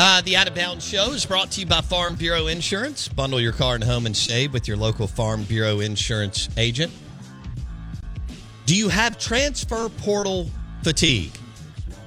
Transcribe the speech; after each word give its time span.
Uh, 0.00 0.20
the 0.20 0.36
Out 0.36 0.46
of 0.46 0.54
Bounds 0.54 0.84
Show 0.86 1.10
is 1.10 1.26
brought 1.26 1.50
to 1.50 1.60
you 1.60 1.66
by 1.66 1.80
Farm 1.80 2.14
Bureau 2.14 2.46
Insurance. 2.46 3.08
Bundle 3.08 3.40
your 3.40 3.52
car 3.52 3.74
and 3.74 3.82
home 3.82 4.06
and 4.06 4.16
save 4.16 4.52
with 4.52 4.68
your 4.68 4.76
local 4.76 5.08
Farm 5.08 5.42
Bureau 5.42 5.80
Insurance 5.80 6.48
agent. 6.56 6.92
Do 8.64 8.76
you 8.76 8.90
have 8.90 9.18
transfer 9.18 9.88
portal 9.88 10.50
fatigue? 10.84 11.32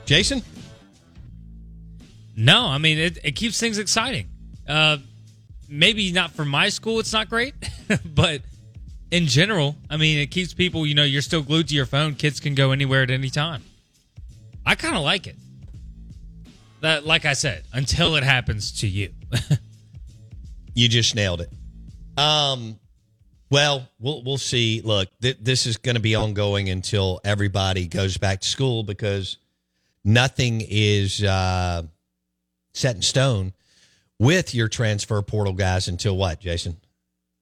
Jason? 0.06 0.42
No, 2.38 2.66
I 2.68 2.78
mean 2.78 2.98
it, 2.98 3.18
it 3.26 3.32
keeps 3.36 3.60
things 3.60 3.78
exciting. 3.78 4.30
Uh, 4.66 5.00
maybe 5.68 6.14
not 6.14 6.32
for 6.32 6.46
my 6.46 6.70
school, 6.70 7.02
it's 7.02 7.12
not 7.12 7.30
great, 7.30 7.56
but 8.06 8.42
in 9.12 9.28
general, 9.28 9.76
I 9.90 9.98
mean 9.98 10.18
it 10.18 10.28
keeps 10.28 10.54
people. 10.54 10.86
You 10.86 10.96
know, 10.96 11.04
you're 11.04 11.22
still 11.22 11.42
glued 11.42 11.68
to 11.68 11.76
your 11.76 11.86
phone. 11.86 12.16
Kids 12.16 12.40
can 12.40 12.56
go 12.56 12.72
anywhere 12.72 13.04
at 13.04 13.12
any 13.12 13.30
time. 13.30 13.64
I 14.66 14.76
kind 14.76 14.96
of 14.96 15.04
like 15.04 15.28
it. 15.28 15.36
That, 16.82 17.06
like 17.06 17.26
I 17.26 17.34
said, 17.34 17.64
until 17.74 18.16
it 18.16 18.24
happens 18.24 18.80
to 18.82 18.88
you. 18.88 19.14
You 20.74 20.88
just 20.88 21.16
nailed 21.16 21.42
it. 21.42 21.52
Um, 22.18 22.80
well, 23.50 23.88
we'll 24.00 24.24
we'll 24.24 24.38
see. 24.38 24.82
Look, 24.82 25.10
th- 25.22 25.38
this 25.42 25.66
is 25.66 25.78
going 25.78 25.96
to 25.96 26.02
be 26.02 26.16
ongoing 26.16 26.70
until 26.70 27.20
everybody 27.24 27.88
goes 27.88 28.18
back 28.18 28.42
to 28.42 28.48
school 28.48 28.84
because 28.84 29.38
nothing 30.06 30.64
is 30.66 31.22
uh, 31.24 31.84
set 32.74 32.96
in 32.96 33.02
stone 33.02 33.54
with 34.20 34.56
your 34.56 34.70
transfer 34.70 35.22
portal 35.22 35.54
guys 35.54 35.88
until 35.88 36.16
what, 36.16 36.40
Jason? 36.40 36.78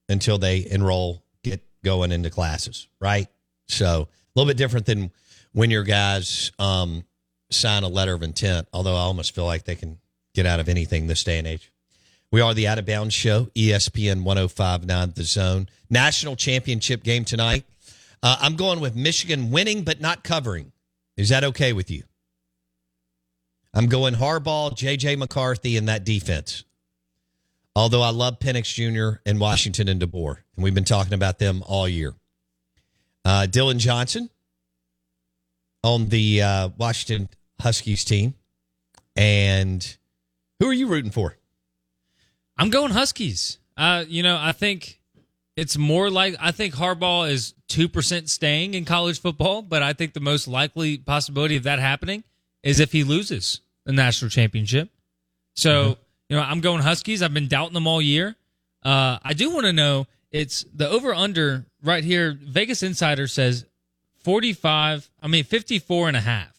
Until 0.07 0.39
they 0.39 0.65
enroll, 0.69 1.23
get 1.43 1.63
going 1.83 2.11
into 2.11 2.31
classes, 2.31 2.87
right? 2.99 3.27
So 3.67 4.07
a 4.07 4.07
little 4.39 4.49
bit 4.49 4.57
different 4.57 4.87
than 4.87 5.11
when 5.51 5.69
your 5.69 5.83
guys 5.83 6.51
um, 6.57 7.03
sign 7.49 7.83
a 7.83 7.87
letter 7.87 8.13
of 8.13 8.23
intent. 8.23 8.67
Although 8.73 8.95
I 8.95 9.01
almost 9.01 9.35
feel 9.35 9.45
like 9.45 9.65
they 9.65 9.75
can 9.75 9.99
get 10.33 10.45
out 10.45 10.59
of 10.59 10.69
anything 10.69 11.07
this 11.07 11.23
day 11.23 11.37
and 11.37 11.47
age. 11.47 11.71
We 12.31 12.41
are 12.41 12.53
the 12.53 12.67
Out 12.67 12.77
of 12.77 12.85
Bounds 12.85 13.13
Show, 13.13 13.45
ESPN 13.55 14.23
1059 14.23 15.13
The 15.15 15.23
Zone. 15.23 15.67
National 15.89 16.35
championship 16.35 17.03
game 17.03 17.25
tonight. 17.25 17.65
Uh, 18.21 18.37
I'm 18.39 18.55
going 18.55 18.79
with 18.79 18.95
Michigan 18.95 19.49
winning 19.49 19.83
but 19.83 19.99
not 19.99 20.23
covering. 20.23 20.71
Is 21.17 21.29
that 21.29 21.43
okay 21.43 21.73
with 21.73 21.89
you? 21.89 22.03
I'm 23.73 23.87
going 23.87 24.15
Harbaugh, 24.15 24.75
J.J. 24.75 25.15
McCarthy, 25.15 25.77
and 25.77 25.87
that 25.89 26.03
defense. 26.03 26.63
Although 27.75 28.01
I 28.01 28.09
love 28.09 28.39
Penix 28.39 28.73
Jr. 28.73 29.19
and 29.25 29.39
Washington 29.39 29.87
and 29.87 30.01
DeBoer, 30.01 30.37
and 30.55 30.63
we've 30.63 30.73
been 30.73 30.83
talking 30.83 31.13
about 31.13 31.39
them 31.39 31.63
all 31.65 31.87
year. 31.87 32.13
Uh, 33.23 33.45
Dillon 33.45 33.79
Johnson 33.79 34.29
on 35.83 36.09
the 36.09 36.41
uh, 36.41 36.69
Washington 36.77 37.29
Huskies 37.59 38.03
team. 38.03 38.35
And 39.15 39.97
who 40.59 40.67
are 40.67 40.73
you 40.73 40.87
rooting 40.87 41.11
for? 41.11 41.35
I'm 42.57 42.69
going 42.69 42.91
Huskies. 42.91 43.57
Uh, 43.77 44.03
you 44.07 44.23
know, 44.23 44.37
I 44.39 44.51
think 44.51 44.99
it's 45.55 45.77
more 45.77 46.09
like 46.09 46.35
I 46.39 46.51
think 46.51 46.75
Harbaugh 46.75 47.29
is 47.29 47.53
two 47.67 47.87
percent 47.87 48.29
staying 48.29 48.73
in 48.73 48.85
college 48.85 49.21
football, 49.21 49.61
but 49.61 49.81
I 49.81 49.93
think 49.93 50.13
the 50.13 50.19
most 50.19 50.47
likely 50.47 50.97
possibility 50.97 51.55
of 51.55 51.63
that 51.63 51.79
happening 51.79 52.23
is 52.63 52.79
if 52.79 52.91
he 52.91 53.03
loses 53.03 53.61
the 53.85 53.93
national 53.93 54.29
championship. 54.29 54.89
So, 55.55 55.97
you 56.29 56.35
know, 56.35 56.41
I'm 56.41 56.61
going 56.61 56.81
Huskies. 56.81 57.21
I've 57.21 57.33
been 57.33 57.47
doubting 57.47 57.73
them 57.73 57.87
all 57.87 58.01
year. 58.01 58.35
Uh, 58.83 59.19
I 59.23 59.33
do 59.33 59.49
want 59.49 59.65
to 59.65 59.73
know 59.73 60.07
it's 60.31 60.65
the 60.73 60.87
over 60.87 61.13
under 61.13 61.65
right 61.83 62.03
here. 62.03 62.37
Vegas 62.41 62.83
Insider 62.83 63.27
says 63.27 63.65
45, 64.23 65.09
I 65.21 65.27
mean 65.27 65.43
54 65.43 66.07
and 66.09 66.17
a 66.17 66.21
half. 66.21 66.58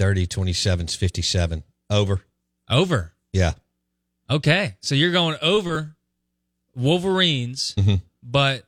30, 0.00 0.26
27, 0.26 0.86
57. 0.86 1.62
Over. 1.90 2.22
Over. 2.70 3.12
Yeah. 3.34 3.52
Okay. 4.30 4.76
So 4.80 4.94
you're 4.94 5.12
going 5.12 5.36
over 5.42 5.94
Wolverines, 6.74 7.74
Mhm. 7.76 8.00
but 8.22 8.64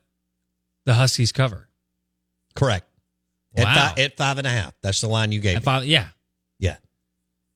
the 0.85 0.93
Huskies 0.93 1.31
cover. 1.31 1.67
Correct. 2.53 2.87
At, 3.55 3.63
Wow. 3.65 3.93
fi- 3.95 4.01
at 4.03 4.15
five 4.15 4.37
and 4.37 4.45
a 4.45 4.51
half. 4.51 4.75
That's 4.83 5.01
the 5.01 5.07
line 5.07 5.31
you 5.31 5.39
gave. 5.39 5.65
Me. 5.65 5.85
Yeah. 5.85 6.09
Yeah. 6.59 6.77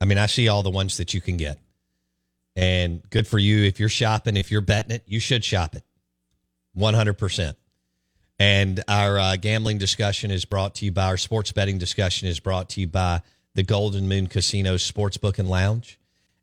I 0.02 0.06
mean, 0.06 0.18
I 0.18 0.26
see 0.26 0.48
all 0.48 0.64
the 0.64 0.72
ones 0.72 0.98
that 0.98 1.14
you 1.14 1.22
can 1.22 1.38
get. 1.38 1.60
And 2.56 3.08
good 3.12 3.28
for 3.28 3.38
you. 3.38 3.64
If 3.64 3.80
you're 3.80 3.90
shopping, 3.90 4.38
if 4.38 4.50
you're 4.50 4.62
betting 4.62 4.92
it, 4.96 5.04
you 5.06 5.20
should 5.20 5.46
shop 5.46 5.76
it 5.76 5.84
100%. 6.76 7.56
And 8.40 8.84
our 8.88 9.20
uh, 9.20 9.36
gambling 9.36 9.78
discussion 9.78 10.32
is 10.32 10.46
brought 10.46 10.74
to 10.76 10.86
you 10.86 10.92
by 10.92 11.06
our 11.06 11.18
sports 11.18 11.52
betting 11.52 11.78
discussion 11.78 12.28
is 12.28 12.40
brought 12.40 12.70
to 12.70 12.82
you 12.82 12.88
by 12.88 13.22
the 13.58 13.64
Golden 13.64 14.08
Moon 14.08 14.28
Casino 14.28 14.76
Sportsbook 14.76 15.40
and 15.40 15.50
Lounge 15.50 15.98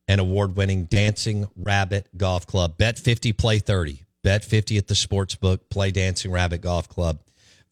and 0.08 0.20
award 0.20 0.56
winning 0.56 0.86
Dancing 0.86 1.46
Rabbit 1.56 2.08
Golf 2.16 2.44
Club. 2.44 2.76
Bet 2.76 2.98
50, 2.98 3.32
play 3.32 3.60
30. 3.60 4.02
Bet 4.24 4.44
50 4.44 4.76
at 4.78 4.88
the 4.88 4.94
Sportsbook, 4.94 5.60
play 5.70 5.92
Dancing 5.92 6.32
Rabbit 6.32 6.60
Golf 6.60 6.88
Club 6.88 7.20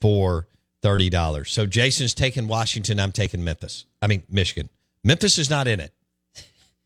for 0.01 0.47
$30. 0.85 1.49
So 1.49 1.67
Jason's 1.67 2.15
taking 2.15 2.47
Washington. 2.47 3.01
I'm 3.01 3.11
taking 3.11 3.43
Memphis. 3.43 3.85
I 4.01 4.07
mean, 4.07 4.23
Michigan. 4.31 4.69
Memphis 5.03 5.39
is 5.39 5.51
not 5.51 5.67
in 5.67 5.81
it. 5.81 5.93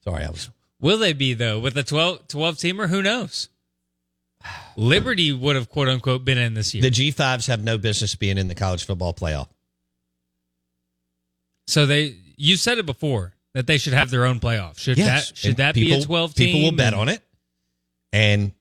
Sorry, 0.03 0.25
I 0.25 0.31
was. 0.31 0.49
Will 0.81 0.97
they 0.97 1.13
be 1.13 1.35
though 1.35 1.61
with 1.61 1.77
a 1.77 1.83
12, 1.83 2.27
12 2.27 2.55
teamer? 2.55 2.89
Who 2.89 3.03
knows? 3.03 3.51
Liberty 4.77 5.31
would 5.31 5.57
have 5.57 5.69
quote 5.69 5.89
unquote 5.89 6.25
been 6.25 6.39
in 6.39 6.55
this 6.55 6.73
year. 6.73 6.81
The 6.81 6.91
G5s 6.91 7.49
have 7.49 7.63
no 7.63 7.77
business 7.77 8.15
being 8.15 8.39
in 8.39 8.49
the 8.49 8.55
college 8.55 8.87
football 8.87 9.13
playoff. 9.13 9.49
so 11.67 11.85
they 11.85 12.17
you 12.37 12.57
said 12.57 12.79
it 12.79 12.87
before 12.87 13.35
that 13.55 13.67
they 13.67 13.79
should 13.79 13.93
have 13.95 14.11
their 14.11 14.27
own 14.27 14.39
playoff. 14.41 14.79
Should 14.79 14.99
Yes. 14.99 15.31
that 15.31 15.37
should 15.37 15.49
And 15.51 15.57
that 15.59 15.75
be 15.75 15.93
a 15.93 16.03
12 16.03 16.35
team? 16.35 16.47
People 16.47 16.63
will 16.71 16.77
bet 16.77 16.95
on 16.95 17.09
it 17.09 17.23
and 18.13 18.53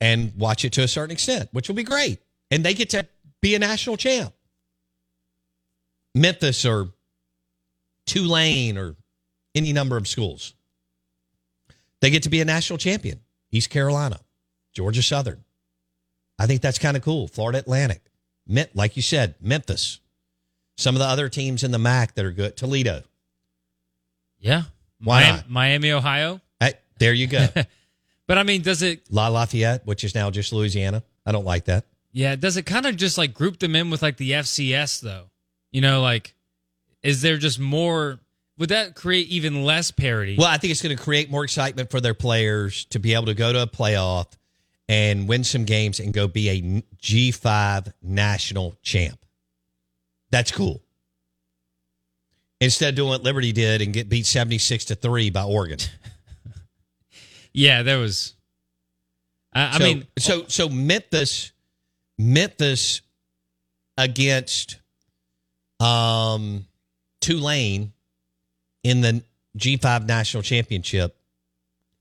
and 0.00 0.34
watch 0.36 0.64
it 0.64 0.72
to 0.74 0.82
a 0.82 0.88
certain 0.88 1.12
extent, 1.12 1.50
which 1.52 1.68
will 1.68 1.74
be 1.74 1.82
great. 1.82 2.20
And 2.50 2.64
they 2.64 2.72
get 2.74 2.90
to 2.90 3.06
be 3.42 3.54
a 3.54 3.58
national 3.58 3.96
champ. 3.98 4.32
Memphis 6.14 6.64
or 6.64 6.88
Tulane 8.06 8.78
or 8.78 8.96
any 9.54 9.72
number 9.72 9.96
of 9.96 10.08
schools. 10.08 10.54
They 12.00 12.10
get 12.10 12.22
to 12.22 12.30
be 12.30 12.40
a 12.40 12.44
national 12.44 12.78
champion. 12.78 13.20
East 13.52 13.68
Carolina, 13.70 14.20
Georgia 14.72 15.02
Southern. 15.02 15.44
I 16.38 16.46
think 16.46 16.62
that's 16.62 16.78
kind 16.78 16.96
of 16.96 17.02
cool. 17.02 17.28
Florida 17.28 17.58
Atlantic, 17.58 18.02
like 18.74 18.96
you 18.96 19.02
said, 19.02 19.34
Memphis, 19.40 20.00
some 20.78 20.94
of 20.94 20.98
the 21.00 21.04
other 21.06 21.28
teams 21.28 21.62
in 21.62 21.72
the 21.72 21.78
MAC 21.78 22.14
that 22.14 22.24
are 22.24 22.30
good. 22.30 22.56
Toledo. 22.56 23.02
Yeah. 24.40 24.62
Why 25.02 25.20
Miami, 25.20 25.36
not? 25.36 25.50
Miami, 25.50 25.92
Ohio. 25.92 26.40
Hey, 26.58 26.74
there 26.98 27.12
you 27.12 27.26
go. 27.26 27.46
But 28.30 28.38
I 28.38 28.44
mean, 28.44 28.62
does 28.62 28.80
it? 28.82 29.02
La 29.10 29.26
Lafayette, 29.26 29.84
which 29.84 30.04
is 30.04 30.14
now 30.14 30.30
just 30.30 30.52
Louisiana. 30.52 31.02
I 31.26 31.32
don't 31.32 31.44
like 31.44 31.64
that. 31.64 31.84
Yeah, 32.12 32.36
does 32.36 32.56
it 32.56 32.62
kind 32.64 32.86
of 32.86 32.94
just 32.94 33.18
like 33.18 33.34
group 33.34 33.58
them 33.58 33.74
in 33.74 33.90
with 33.90 34.02
like 34.02 34.18
the 34.18 34.30
FCS 34.30 35.00
though? 35.00 35.24
You 35.72 35.80
know, 35.80 36.00
like 36.00 36.36
is 37.02 37.22
there 37.22 37.38
just 37.38 37.58
more? 37.58 38.20
Would 38.58 38.68
that 38.68 38.94
create 38.94 39.26
even 39.30 39.64
less 39.64 39.90
parity? 39.90 40.36
Well, 40.38 40.46
I 40.46 40.58
think 40.58 40.70
it's 40.70 40.80
going 40.80 40.96
to 40.96 41.02
create 41.02 41.28
more 41.28 41.42
excitement 41.42 41.90
for 41.90 42.00
their 42.00 42.14
players 42.14 42.84
to 42.90 43.00
be 43.00 43.14
able 43.14 43.26
to 43.26 43.34
go 43.34 43.52
to 43.52 43.62
a 43.62 43.66
playoff 43.66 44.26
and 44.88 45.28
win 45.28 45.42
some 45.42 45.64
games 45.64 45.98
and 45.98 46.12
go 46.12 46.28
be 46.28 46.50
a 46.50 46.84
G5 47.02 47.92
national 48.00 48.76
champ. 48.82 49.18
That's 50.30 50.52
cool. 50.52 50.82
Instead 52.60 52.90
of 52.90 52.94
doing 52.96 53.08
what 53.08 53.22
Liberty 53.22 53.52
did 53.52 53.80
and 53.80 53.92
get 53.92 54.08
beat 54.08 54.26
76 54.26 54.86
to 54.86 54.94
3 54.94 55.30
by 55.30 55.42
Oregon. 55.44 55.78
yeah, 57.54 57.82
there 57.82 57.98
was. 57.98 58.34
I, 59.54 59.76
I 59.76 59.78
So- 59.78 59.84
mean, 59.84 60.06
so 60.18 60.44
so 60.46 60.68
Memphis, 60.68 61.52
Memphis 62.18 63.00
against 63.96 64.76
um 65.80 66.66
Tulane 67.20 67.92
in 68.82 69.00
the 69.00 69.22
G5 69.58 70.06
national 70.06 70.42
championship 70.42 71.16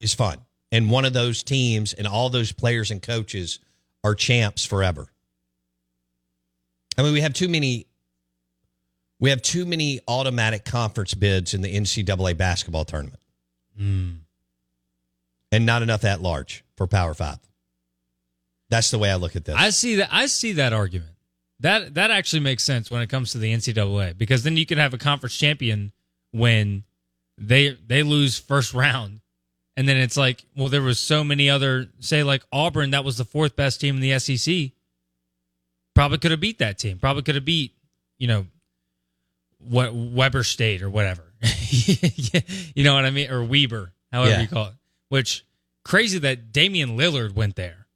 is 0.02 0.14
fun. 0.14 0.38
And 0.72 0.90
one 0.92 1.04
of 1.06 1.14
those 1.14 1.42
teams 1.44 1.94
and 1.94 2.06
all 2.06 2.30
those 2.30 2.52
players 2.52 2.92
and 2.92 3.02
coaches 3.02 3.60
are 4.04 4.14
champs 4.14 4.64
forever. 4.66 5.08
I 6.98 7.02
mean, 7.02 7.14
we 7.14 7.22
have 7.22 7.34
too 7.34 7.48
many 7.48 7.88
we 9.20 9.30
have 9.30 9.42
too 9.42 9.66
many 9.66 10.00
automatic 10.08 10.66
conference 10.66 11.14
bids 11.14 11.54
in 11.54 11.62
the 11.62 11.76
NCAA 11.76 12.38
basketball 12.38 12.86
tournament. 12.86 13.20
Hmm. 13.78 14.10
And 15.52 15.66
not 15.66 15.82
enough 15.82 16.06
at 16.06 16.22
large 16.22 16.64
for 16.78 16.88
Power 16.88 17.14
Five. 17.14 17.40
That's 18.70 18.92
the 18.92 19.00
way 19.00 19.10
I 19.10 19.16
look 19.16 19.36
at 19.36 19.46
this. 19.46 19.56
I 19.58 19.72
see 19.72 19.96
that. 19.96 20.10
I 20.12 20.28
see 20.28 20.54
that 20.54 20.74
argument. 20.74 21.12
That 21.60 21.96
that 21.96 22.12
actually 22.12 22.42
makes 22.42 22.64
sense 22.64 22.92
when 22.92 23.02
it 23.02 23.10
comes 23.10 23.32
to 23.32 23.40
the 23.40 23.54
NCAA 23.54 24.18
because 24.18 24.44
then 24.44 24.58
you 24.58 24.66
can 24.66 24.78
have 24.78 24.94
a 24.94 24.98
conference 24.98 25.36
champion 25.36 25.92
when 26.32 26.84
they 27.38 27.78
they 27.86 28.04
lose 28.04 28.38
first 28.38 28.74
round, 28.74 29.22
and 29.76 29.88
then 29.88 29.98
it's 29.98 30.18
like, 30.18 30.46
well, 30.56 30.70
there 30.70 30.84
was 30.84 31.00
so 31.00 31.24
many 31.24 31.50
other 31.50 31.88
say 32.00 32.24
like 32.24 32.44
Auburn 32.52 32.92
that 32.92 33.04
was 33.04 33.18
the 33.18 33.26
fourth 33.26 33.56
best 33.56 33.82
team 33.82 33.96
in 33.96 34.02
the 34.02 34.20
SEC. 34.20 34.72
Probably 35.96 36.20
could 36.20 36.32
have 36.32 36.40
beat 36.40 36.60
that 36.60 36.78
team. 36.78 37.00
Probably 37.00 37.24
could 37.24 37.36
have 37.36 37.46
beat 37.46 37.74
you 38.20 38.28
know 38.28 38.46
what 39.60 39.94
Weber 39.94 40.44
State 40.44 40.82
or 40.82 40.90
whatever. 40.90 41.24
you 41.70 42.84
know 42.84 42.96
what 42.96 43.06
I 43.06 43.12
mean? 43.12 43.30
Or 43.30 43.44
Weber, 43.44 43.92
however 44.12 44.32
Yeah. 44.32 44.42
you 44.42 44.48
call 44.48 44.68
it. 44.68 44.74
Which 45.10 45.46
crazy 45.84 46.20
that 46.20 46.52
Damian 46.52 46.98
Lillard 46.98 47.34
went 47.34 47.56
there. 47.56 47.88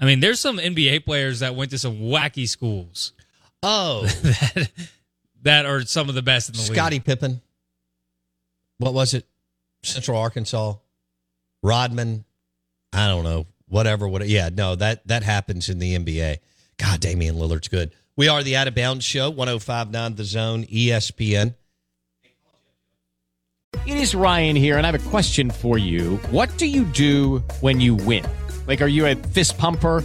I 0.00 0.06
mean, 0.06 0.20
there's 0.20 0.40
some 0.40 0.58
NBA 0.58 1.04
players 1.04 1.40
that 1.40 1.54
went 1.54 1.70
to 1.70 1.78
some 1.78 2.00
wacky 2.00 2.48
schools 2.48 3.12
oh, 3.62 4.02
that 4.22 4.70
that 5.42 5.66
are 5.66 5.82
some 5.82 6.08
of 6.08 6.14
the 6.14 6.22
best 6.22 6.48
in 6.50 6.54
the 6.54 6.60
Scottie 6.60 6.96
league. 6.96 7.04
Pippen. 7.04 7.40
What 8.78 8.94
was 8.94 9.14
it? 9.14 9.26
Central 9.82 10.18
Arkansas. 10.18 10.74
Rodman. 11.62 12.24
I 12.92 13.08
don't 13.08 13.24
know. 13.24 13.46
Whatever. 13.68 14.06
What? 14.08 14.26
Yeah. 14.28 14.50
No. 14.52 14.74
That 14.74 15.06
that 15.08 15.22
happens 15.22 15.68
in 15.68 15.78
the 15.78 15.96
NBA. 15.96 16.38
God, 16.76 17.00
Damian 17.00 17.36
Lillard's 17.36 17.68
good. 17.68 17.92
We 18.16 18.28
are 18.28 18.44
the 18.44 18.54
Out 18.54 18.68
of 18.68 18.76
Bounds 18.76 19.04
Show. 19.04 19.32
105.9 19.32 20.16
The 20.16 20.24
Zone. 20.24 20.64
ESPN. 20.66 21.54
It 23.86 23.96
is 23.96 24.14
Ryan 24.14 24.54
here, 24.54 24.78
and 24.78 24.86
I 24.86 24.92
have 24.92 25.04
a 25.04 25.10
question 25.10 25.50
for 25.50 25.78
you. 25.78 26.16
What 26.30 26.56
do 26.56 26.66
you 26.66 26.84
do 26.84 27.42
when 27.60 27.80
you 27.80 27.96
win? 27.96 28.24
Like, 28.68 28.80
are 28.80 28.86
you 28.86 29.06
a 29.06 29.16
fist 29.16 29.58
pumper? 29.58 30.04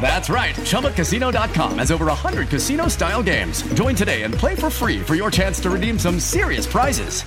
That's 0.00 0.30
right. 0.30 0.54
ChumbaCasino.com 0.54 1.78
has 1.78 1.90
over 1.90 2.06
100 2.06 2.48
casino 2.48 2.86
style 2.86 3.22
games. 3.24 3.62
Join 3.74 3.96
today 3.96 4.22
and 4.22 4.32
play 4.32 4.54
for 4.54 4.70
free 4.70 5.00
for 5.00 5.16
your 5.16 5.32
chance 5.32 5.58
to 5.60 5.70
redeem 5.70 5.98
some 5.98 6.20
serious 6.20 6.66
prizes. 6.68 7.24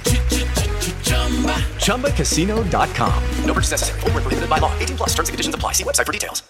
ChumbaCasino.com. 1.83 3.23
No 3.43 3.53
purchase 3.53 3.71
necessary. 3.71 3.99
Void 3.99 4.13
were 4.13 4.21
prohibited 4.21 4.49
by 4.49 4.59
law. 4.59 4.71
18 4.79 4.95
plus 4.95 5.09
terms 5.09 5.27
and 5.27 5.33
conditions 5.33 5.55
apply. 5.55 5.73
See 5.73 5.83
website 5.83 6.05
for 6.05 6.13
details. 6.13 6.43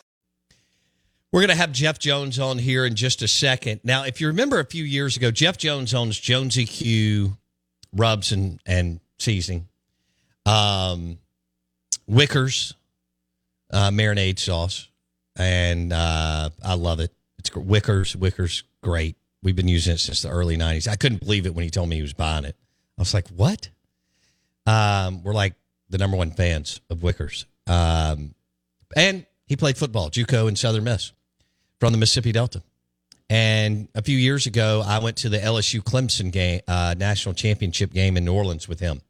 We're 1.32 1.42
going 1.42 1.50
to 1.50 1.56
have 1.56 1.72
Jeff 1.72 2.00
Jones 2.00 2.40
on 2.40 2.58
here 2.58 2.86
in 2.86 2.96
just 2.96 3.22
a 3.22 3.28
second. 3.28 3.82
Now, 3.84 4.04
if 4.04 4.20
you 4.20 4.28
remember 4.28 4.60
a 4.60 4.66
few 4.66 4.84
years 4.84 5.16
ago, 5.16 5.30
Jeff 5.30 5.60
Jones 5.60 5.94
owns 5.94 6.20
Jonesy 6.20 6.66
Q 6.66 7.38
rubs 7.96 8.32
and, 8.32 8.60
and 8.66 9.00
seasoning, 9.20 9.68
um, 10.46 11.20
Wickers 12.10 12.74
uh, 13.72 13.90
marinade 13.92 14.40
sauce, 14.40 14.89
and 15.40 15.94
uh, 15.94 16.50
I 16.64 16.74
love 16.76 17.00
it. 17.00 17.12
It's 17.40 17.50
Wickers, 17.50 18.16
Wickers, 18.16 18.64
great. 18.84 19.16
We've 19.42 19.56
been 19.56 19.70
using 19.70 19.94
it 19.94 20.00
since 20.00 20.22
the 20.22 20.30
early 20.30 20.58
'90s. 20.58 20.88
I 20.88 20.98
couldn't 20.98 21.22
believe 21.22 21.46
it 21.46 21.56
when 21.56 21.64
he 21.64 21.72
told 21.72 21.90
me 21.90 21.96
he 21.96 22.02
was 22.02 22.14
buying 22.14 22.46
it. 22.46 22.56
I 22.98 23.02
was 23.02 23.14
like, 23.14 23.30
"What?" 23.30 23.70
Um, 24.68 25.24
we're 25.24 25.34
like 25.34 25.56
the 25.90 25.98
number 25.98 26.18
one 26.18 26.32
fans 26.32 26.82
of 26.90 27.00
Wickers, 27.00 27.46
um, 27.66 28.36
and 28.96 29.26
he 29.48 29.56
played 29.56 29.78
football, 29.78 30.12
JUCO 30.12 30.50
in 30.50 30.56
Southern 30.56 30.84
Miss 30.84 31.14
from 31.80 31.94
the 31.94 31.98
Mississippi 31.98 32.34
Delta. 32.34 32.62
And 33.30 33.88
a 33.96 34.02
few 34.02 34.18
years 34.18 34.48
ago, 34.48 34.84
I 34.86 35.00
went 35.00 35.18
to 35.18 35.30
the 35.30 35.38
LSU 35.38 35.82
Clemson 35.82 36.32
game, 36.32 36.62
uh, 36.68 36.96
national 36.98 37.36
championship 37.36 37.94
game 37.94 38.18
in 38.18 38.26
New 38.26 38.34
Orleans 38.34 38.68
with 38.68 38.80
him, 38.80 39.02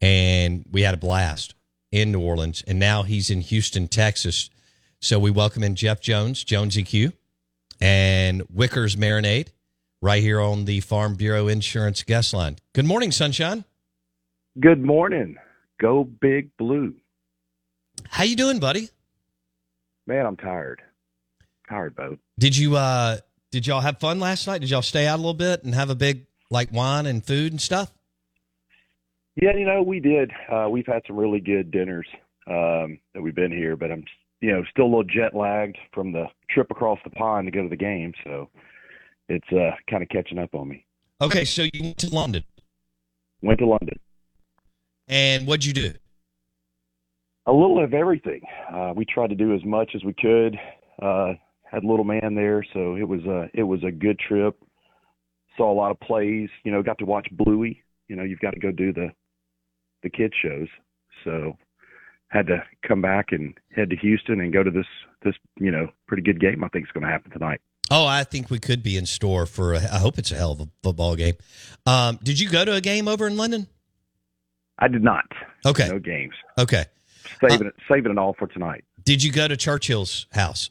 and 0.00 0.64
we 0.72 0.82
had 0.82 0.94
a 0.94 0.98
blast 0.98 1.54
in 1.92 2.10
New 2.10 2.20
Orleans. 2.20 2.64
And 2.66 2.80
now 2.80 3.04
he's 3.04 3.30
in 3.30 3.42
Houston, 3.42 3.86
Texas. 3.86 4.50
So 5.04 5.18
we 5.18 5.32
welcome 5.32 5.64
in 5.64 5.74
Jeff 5.74 6.00
Jones, 6.00 6.44
JonesyQ, 6.44 7.12
and 7.80 8.42
Wickers 8.42 8.96
Marinade, 8.96 9.48
right 10.00 10.22
here 10.22 10.40
on 10.40 10.64
the 10.64 10.78
Farm 10.78 11.16
Bureau 11.16 11.48
Insurance 11.48 12.04
guest 12.04 12.32
line. 12.32 12.54
Good 12.72 12.84
morning, 12.84 13.10
Sunshine. 13.10 13.64
Good 14.60 14.80
morning. 14.80 15.38
Go 15.80 16.04
Big 16.04 16.56
Blue. 16.56 16.94
How 18.10 18.22
you 18.22 18.36
doing, 18.36 18.60
buddy? 18.60 18.90
Man, 20.06 20.24
I'm 20.24 20.36
tired. 20.36 20.80
Tired, 21.68 21.96
boat. 21.96 22.20
Did 22.38 22.56
you 22.56 22.76
uh 22.76 23.16
did 23.50 23.66
y'all 23.66 23.80
have 23.80 23.98
fun 23.98 24.20
last 24.20 24.46
night? 24.46 24.60
Did 24.60 24.70
y'all 24.70 24.82
stay 24.82 25.08
out 25.08 25.16
a 25.16 25.22
little 25.22 25.34
bit 25.34 25.64
and 25.64 25.74
have 25.74 25.90
a 25.90 25.96
big 25.96 26.26
like 26.48 26.72
wine 26.72 27.06
and 27.06 27.26
food 27.26 27.50
and 27.50 27.60
stuff? 27.60 27.92
Yeah, 29.34 29.56
you 29.56 29.66
know, 29.66 29.82
we 29.82 29.98
did. 29.98 30.30
Uh, 30.48 30.68
we've 30.70 30.86
had 30.86 31.02
some 31.08 31.16
really 31.16 31.40
good 31.40 31.72
dinners 31.72 32.06
um, 32.46 33.00
that 33.14 33.22
we've 33.22 33.34
been 33.34 33.50
here, 33.50 33.76
but 33.76 33.90
I'm, 33.90 34.04
you 34.42 34.52
know, 34.52 34.62
still 34.70 34.84
a 34.84 34.86
little 34.86 35.04
jet 35.04 35.34
lagged 35.34 35.78
from 35.94 36.12
the 36.12 36.26
trip 36.50 36.70
across 36.70 36.98
the 37.04 37.10
pond 37.10 37.46
to 37.46 37.50
go 37.50 37.62
to 37.62 37.68
the 37.68 37.76
game. 37.76 38.12
So, 38.24 38.50
it's 39.28 39.46
uh, 39.52 39.70
kind 39.88 40.02
of 40.02 40.08
catching 40.10 40.38
up 40.38 40.54
on 40.54 40.68
me. 40.68 40.84
Okay, 41.20 41.44
so 41.44 41.62
you 41.62 41.82
went 41.82 41.98
to 41.98 42.10
London. 42.14 42.44
Went 43.40 43.60
to 43.60 43.66
London. 43.66 43.98
And 45.08 45.46
what'd 45.46 45.64
you 45.64 45.72
do? 45.72 45.92
A 47.46 47.52
little 47.52 47.82
of 47.82 47.94
everything. 47.94 48.40
Uh, 48.72 48.92
we 48.94 49.04
tried 49.04 49.30
to 49.30 49.34
do 49.34 49.54
as 49.54 49.64
much 49.64 49.92
as 49.94 50.04
we 50.04 50.12
could. 50.14 50.56
Uh, 51.00 51.34
had 51.64 51.84
little 51.84 52.04
man 52.04 52.34
there, 52.34 52.64
so 52.72 52.96
it 52.96 53.08
was 53.08 53.20
a 53.24 53.48
it 53.54 53.62
was 53.62 53.82
a 53.82 53.90
good 53.90 54.18
trip. 54.18 54.56
Saw 55.56 55.72
a 55.72 55.74
lot 55.74 55.90
of 55.90 55.98
plays. 56.00 56.48
You 56.64 56.72
know, 56.72 56.82
got 56.82 56.98
to 56.98 57.04
watch 57.04 57.26
Bluey. 57.32 57.82
You 58.08 58.16
know, 58.16 58.22
you've 58.22 58.40
got 58.40 58.52
to 58.52 58.60
go 58.60 58.70
do 58.70 58.92
the 58.92 59.08
the 60.02 60.10
kids 60.10 60.34
shows. 60.42 60.68
So 61.24 61.56
had 62.32 62.46
to 62.46 62.64
come 62.86 63.02
back 63.02 63.26
and 63.30 63.54
head 63.74 63.90
to 63.90 63.96
Houston 63.96 64.40
and 64.40 64.52
go 64.52 64.62
to 64.62 64.70
this 64.70 64.86
this 65.22 65.34
you 65.58 65.70
know 65.70 65.88
pretty 66.06 66.22
good 66.22 66.40
game. 66.40 66.64
I 66.64 66.68
think 66.68 66.86
is 66.86 66.92
going 66.92 67.04
to 67.04 67.12
happen 67.12 67.30
tonight. 67.30 67.60
Oh, 67.90 68.06
I 68.06 68.24
think 68.24 68.48
we 68.50 68.58
could 68.58 68.82
be 68.82 68.96
in 68.96 69.06
store 69.06 69.44
for. 69.44 69.74
A, 69.74 69.78
I 69.78 69.98
hope 69.98 70.18
it's 70.18 70.32
a 70.32 70.36
hell 70.36 70.52
of 70.52 70.60
a 70.60 70.68
football 70.82 71.14
game. 71.14 71.34
Um, 71.84 72.18
did 72.22 72.40
you 72.40 72.48
go 72.48 72.64
to 72.64 72.72
a 72.72 72.80
game 72.80 73.06
over 73.06 73.26
in 73.26 73.36
London? 73.36 73.66
I 74.78 74.88
did 74.88 75.04
not. 75.04 75.26
Okay. 75.66 75.88
No 75.88 75.98
games. 75.98 76.34
Okay. 76.58 76.86
Saving 77.40 77.66
it 77.68 77.74
saving 77.90 78.12
it 78.12 78.18
all 78.18 78.34
for 78.38 78.46
tonight. 78.46 78.84
Did 79.04 79.22
you 79.22 79.30
go 79.30 79.46
to 79.46 79.56
Churchill's 79.56 80.26
house? 80.32 80.70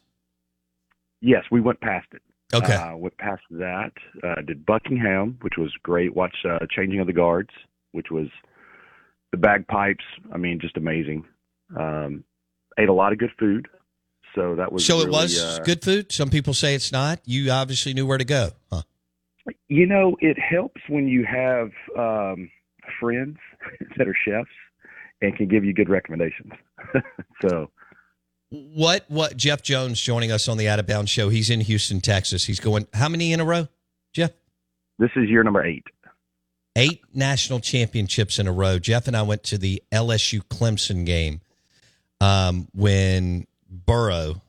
Yes, 1.21 1.43
we 1.51 1.61
went 1.61 1.79
past 1.81 2.07
it. 2.13 2.21
Okay. 2.53 2.73
Uh, 2.73 2.95
went 2.97 3.17
past 3.17 3.43
that. 3.51 3.91
Uh, 4.23 4.41
did 4.41 4.65
Buckingham, 4.65 5.37
which 5.41 5.53
was 5.57 5.71
great. 5.83 6.15
Watched 6.15 6.45
uh, 6.45 6.59
Changing 6.69 6.99
of 6.99 7.07
the 7.07 7.13
Guards, 7.13 7.51
which 7.91 8.07
was 8.09 8.27
the 9.31 9.37
bagpipes. 9.37 10.03
I 10.33 10.37
mean, 10.37 10.59
just 10.59 10.75
amazing. 10.75 11.25
Um, 11.77 12.23
ate 12.77 12.89
a 12.89 12.93
lot 12.93 13.11
of 13.11 13.19
good 13.19 13.31
food. 13.39 13.67
So 14.35 14.55
that 14.55 14.71
was 14.71 14.85
so 14.85 15.01
it 15.01 15.09
was 15.09 15.39
uh, 15.39 15.59
good 15.63 15.83
food. 15.83 16.11
Some 16.11 16.29
people 16.29 16.53
say 16.53 16.73
it's 16.73 16.91
not. 16.91 17.19
You 17.25 17.51
obviously 17.51 17.93
knew 17.93 18.05
where 18.05 18.17
to 18.17 18.25
go, 18.25 18.51
huh? 18.71 18.83
You 19.67 19.87
know, 19.87 20.15
it 20.19 20.37
helps 20.39 20.81
when 20.87 21.07
you 21.07 21.25
have 21.25 21.71
um, 21.97 22.49
friends 22.99 23.37
that 23.97 24.07
are 24.07 24.15
chefs 24.25 24.49
and 25.21 25.35
can 25.35 25.47
give 25.47 25.65
you 25.65 25.73
good 25.73 25.89
recommendations. 25.89 26.53
so 27.41 27.69
What? 28.49 29.05
What? 29.09 29.35
Jeff 29.35 29.63
Jones 29.63 29.99
joining 29.99 30.31
us 30.31 30.47
on 30.47 30.57
the 30.57 30.69
Out 30.69 30.79
of 30.79 30.87
Bounds 30.87 31.11
show. 31.11 31.29
He's 31.29 31.49
in 31.49 31.61
Houston, 31.61 31.99
Texas. 31.99 32.45
He's 32.45 32.59
going 32.59 32.87
how 32.93 33.09
many 33.09 33.33
in 33.33 33.39
a 33.39 33.45
row, 33.45 33.67
Jeff? 34.13 34.31
this 34.97 35.11
is 35.15 35.29
year 35.29 35.43
number 35.43 35.65
eight. 35.65 35.83
Eight 36.77 37.01
national 37.13 37.59
championships 37.59 38.39
in 38.39 38.47
a 38.47 38.51
row. 38.51 38.79
Jeff 38.79 39.07
and 39.07 39.17
I 39.17 39.23
went 39.23 39.43
to 39.45 39.57
the 39.57 39.83
LSU 39.91 40.41
Clemson 40.43 41.05
game 41.05 41.41
um, 42.21 42.67
when 42.73 43.45
Burrow 43.69 44.41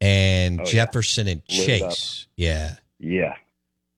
and 0.00 0.60
Oh, 0.60 0.64
yeah. 0.64 0.70
Jefferson 0.70 1.26
and 1.26 1.42
it 1.48 1.82
up. 1.82 1.90
Chase. 1.90 2.26
Yeah, 2.36 2.76
Yeah, 3.00 3.34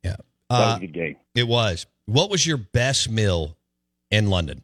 yeah. 0.03 0.17
that 0.49 0.59
was 0.59 0.61
Uh, 0.61 0.77
a 0.77 0.81
good 0.81 0.93
game. 0.95 1.17
it 1.35 1.47
was. 1.49 1.87
What 2.07 2.31
was 2.31 2.47
your 2.47 2.57
best 2.57 3.11
meal 3.11 3.57
in 4.11 4.31
London? 4.31 4.63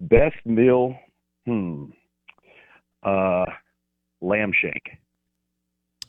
Best 0.00 0.36
meal, 0.44 0.96
hmm, 1.46 1.86
uh, 3.02 3.46
lamb 4.20 4.52
shank. 4.52 4.98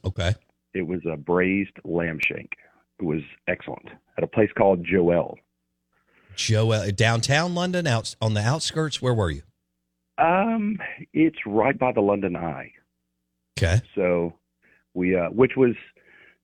Okay. 0.04 0.34
It 0.74 0.82
was 0.86 1.00
a 1.10 1.16
braised 1.16 1.78
lamb 1.86 2.20
shank. 2.22 2.52
It 3.00 3.06
was 3.06 3.22
excellent 3.48 3.88
at 4.18 4.24
a 4.24 4.28
place 4.28 4.50
called 4.58 4.84
Joel. 4.86 5.38
Joel, 6.36 6.92
downtown 6.92 7.56
London, 7.56 7.88
out 7.88 8.14
on 8.22 8.34
the 8.34 8.42
outskirts. 8.42 9.02
Where 9.02 9.14
were 9.14 9.30
you? 9.32 9.44
Um, 10.18 10.78
it's 11.14 11.38
right 11.46 11.78
by 11.78 11.92
the 11.92 12.02
London 12.02 12.36
Eye. 12.36 12.72
Okay. 13.58 13.82
So 13.96 14.34
we, 14.94 15.16
uh, 15.16 15.30
which 15.30 15.54
was 15.58 15.76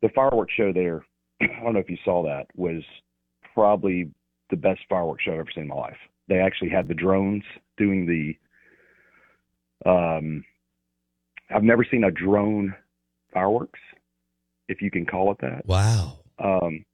the 0.02 0.10
fireworks 0.10 0.54
show 0.56 0.72
there. 0.74 1.06
I 1.42 1.64
don't 1.64 1.74
know 1.74 1.80
if 1.80 1.90
you 1.90 1.98
saw 2.04 2.24
that. 2.24 2.48
Was 2.56 2.84
probably 3.54 4.12
the 4.50 4.58
best 4.58 4.82
fireworks 4.90 5.24
show 5.24 5.34
I've 5.34 5.40
ever 5.40 5.50
seen 5.54 5.64
in 5.64 5.70
my 5.70 5.76
life. 5.76 5.98
They 6.28 6.40
actually 6.40 6.70
had 6.70 6.88
the 6.88 6.94
drones 6.94 7.44
doing 7.78 8.06
the. 8.06 8.38
Um, 9.90 10.44
I've 11.54 11.64
never 11.64 11.86
seen 11.90 12.04
a 12.04 12.12
drone 12.12 12.74
fireworks, 13.34 13.80
if 14.68 14.82
you 14.82 14.92
can 14.92 15.06
call 15.06 15.32
it 15.32 15.38
that. 15.42 15.66
Wow. 15.66 16.20
Um, 16.40 16.86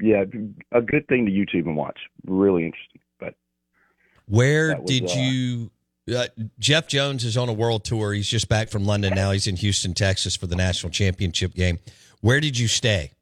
yeah, 0.00 0.24
a 0.72 0.80
good 0.80 1.06
thing 1.08 1.26
to 1.26 1.32
YouTube 1.32 1.66
and 1.66 1.76
watch. 1.76 1.98
Really 2.26 2.64
interesting. 2.64 3.00
But 3.20 3.34
Where 4.26 4.76
was, 4.76 4.90
did 4.90 5.10
uh, 5.10 5.14
you? 5.14 5.66
Uh, 5.66 5.68
Jeff 6.58 6.86
Jones 6.86 7.24
is 7.24 7.36
on 7.36 7.48
a 7.48 7.52
world 7.52 7.84
tour. 7.84 8.12
He's 8.12 8.28
just 8.28 8.48
back 8.48 8.68
from 8.68 8.84
London. 8.84 9.14
Now 9.14 9.30
he's 9.30 9.46
in 9.46 9.56
Houston, 9.56 9.94
Texas 9.94 10.36
for 10.36 10.46
the 10.46 10.56
national 10.56 10.90
championship 10.90 11.54
game. 11.54 11.78
Where 12.20 12.40
did 12.40 12.58
you 12.58 12.68
stay? 12.68 13.12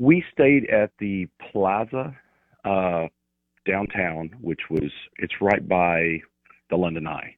we 0.00 0.24
stayed 0.32 0.68
at 0.70 0.90
the 0.98 1.28
Plaza 1.52 2.16
uh, 2.64 3.06
downtown, 3.66 4.30
which 4.40 4.60
was 4.70 4.90
it's 5.18 5.34
right 5.42 5.68
by 5.68 6.20
the 6.70 6.76
London 6.76 7.06
Eye, 7.06 7.36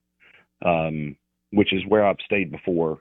um, 0.64 1.16
which 1.50 1.72
is 1.72 1.82
where 1.88 2.06
I've 2.06 2.16
stayed 2.24 2.52
before. 2.52 3.00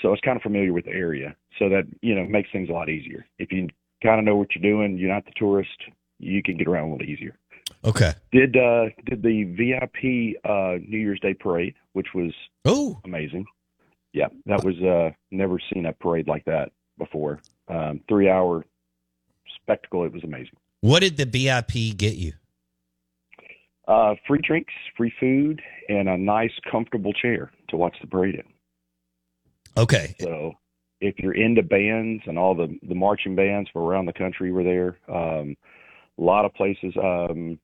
So 0.00 0.08
I 0.08 0.10
was 0.12 0.20
kind 0.24 0.36
of 0.36 0.42
familiar 0.42 0.72
with 0.72 0.84
the 0.84 0.92
area. 0.92 1.34
So 1.58 1.68
that 1.68 1.84
you 2.02 2.14
know 2.14 2.24
makes 2.24 2.50
things 2.52 2.68
a 2.68 2.72
lot 2.72 2.88
easier. 2.88 3.26
If 3.38 3.50
you 3.50 3.68
kind 4.02 4.20
of 4.20 4.24
know 4.24 4.36
what 4.36 4.48
you're 4.54 4.72
doing, 4.72 4.96
you're 4.96 5.12
not 5.12 5.24
the 5.24 5.32
tourist, 5.36 5.76
you 6.20 6.42
can 6.42 6.56
get 6.56 6.68
around 6.68 6.88
a 6.88 6.92
little 6.92 7.06
easier. 7.08 7.36
Okay. 7.84 8.12
Did 8.32 8.56
uh, 8.56 8.86
did 9.04 9.22
the 9.22 9.44
VIP 9.44 10.40
uh, 10.44 10.78
New 10.86 10.98
Year's 10.98 11.20
Day 11.20 11.34
parade, 11.34 11.74
which 11.92 12.08
was 12.14 12.32
oh 12.64 12.98
amazing. 13.04 13.44
Yeah, 14.12 14.28
that 14.46 14.64
was 14.64 14.80
uh, 14.80 15.10
never 15.30 15.58
seen 15.72 15.86
a 15.86 15.92
parade 15.92 16.28
like 16.28 16.44
that 16.46 16.70
before. 16.98 17.40
Um, 17.68 18.00
three 18.08 18.30
hour 18.30 18.64
spectacle. 19.60 20.04
It 20.04 20.12
was 20.12 20.24
amazing. 20.24 20.56
What 20.80 21.00
did 21.00 21.16
the 21.16 21.26
VIP 21.26 21.96
get 21.96 22.16
you? 22.16 22.32
Uh, 23.86 24.14
free 24.26 24.40
drinks, 24.42 24.72
free 24.96 25.12
food, 25.20 25.60
and 25.88 26.08
a 26.08 26.16
nice, 26.16 26.52
comfortable 26.70 27.12
chair 27.12 27.50
to 27.68 27.76
watch 27.76 27.96
the 28.00 28.06
parade 28.06 28.36
in. 28.36 29.82
Okay. 29.82 30.14
So, 30.20 30.52
if 31.00 31.18
you're 31.18 31.34
into 31.34 31.62
bands 31.62 32.22
and 32.26 32.38
all 32.38 32.54
the 32.54 32.78
the 32.88 32.94
marching 32.94 33.36
bands 33.36 33.68
from 33.70 33.82
around 33.82 34.06
the 34.06 34.14
country 34.14 34.52
were 34.52 34.64
there, 34.64 34.98
um, 35.08 35.54
a 36.18 36.22
lot 36.22 36.46
of 36.46 36.54
places. 36.54 36.94
Um, 36.96 37.58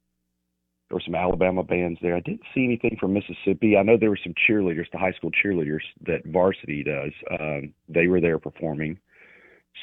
there 0.91 0.97
were 0.97 1.03
some 1.07 1.15
Alabama 1.15 1.63
bands 1.63 2.01
there. 2.03 2.17
I 2.17 2.21
didn't 2.21 2.43
see 2.53 2.65
anything 2.65 2.97
from 2.99 3.13
Mississippi. 3.13 3.77
I 3.77 3.83
know 3.85 3.97
there 3.97 4.11
were 4.11 4.19
some 4.23 4.35
cheerleaders, 4.35 4.91
the 4.91 4.99
high 4.99 5.13
school 5.13 5.31
cheerleaders 5.31 5.83
that 6.05 6.25
varsity 6.27 6.83
does. 6.83 7.13
Um, 7.39 7.73
they 7.89 8.09
were 8.09 8.21
there 8.21 8.41
performing. 8.41 8.99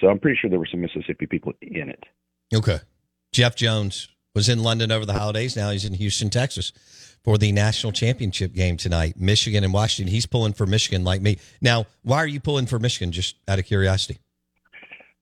So 0.02 0.10
I'm 0.10 0.20
pretty 0.20 0.38
sure 0.38 0.50
there 0.50 0.60
were 0.60 0.68
some 0.70 0.82
Mississippi 0.82 1.26
people 1.26 1.54
in 1.62 1.90
it. 1.90 2.04
Okay. 2.54 2.80
Jeff 3.32 3.56
Jones 3.56 4.10
was 4.36 4.50
in 4.50 4.62
London 4.62 4.92
over 4.92 5.06
the 5.06 5.14
holidays. 5.14 5.56
Now 5.56 5.72
he's 5.72 5.86
in 5.86 5.94
Houston, 5.94 6.30
Texas 6.30 6.74
for 7.24 7.38
the 7.38 7.54
national 7.54 7.94
championship 7.94 8.54
game 8.54 8.76
tonight. 8.76 9.16
Michigan 9.18 9.64
and 9.64 9.72
Washington. 9.72 10.14
He's 10.14 10.26
pulling 10.26 10.52
for 10.52 10.66
Michigan 10.66 11.06
like 11.06 11.22
me. 11.22 11.38
Now, 11.62 11.86
why 12.04 12.18
are 12.18 12.28
you 12.28 12.42
pulling 12.42 12.66
for 12.66 12.80
Michigan? 12.80 13.14
Just 13.14 13.38
out 13.48 13.60
of 13.60 13.66
curiosity. 13.66 14.18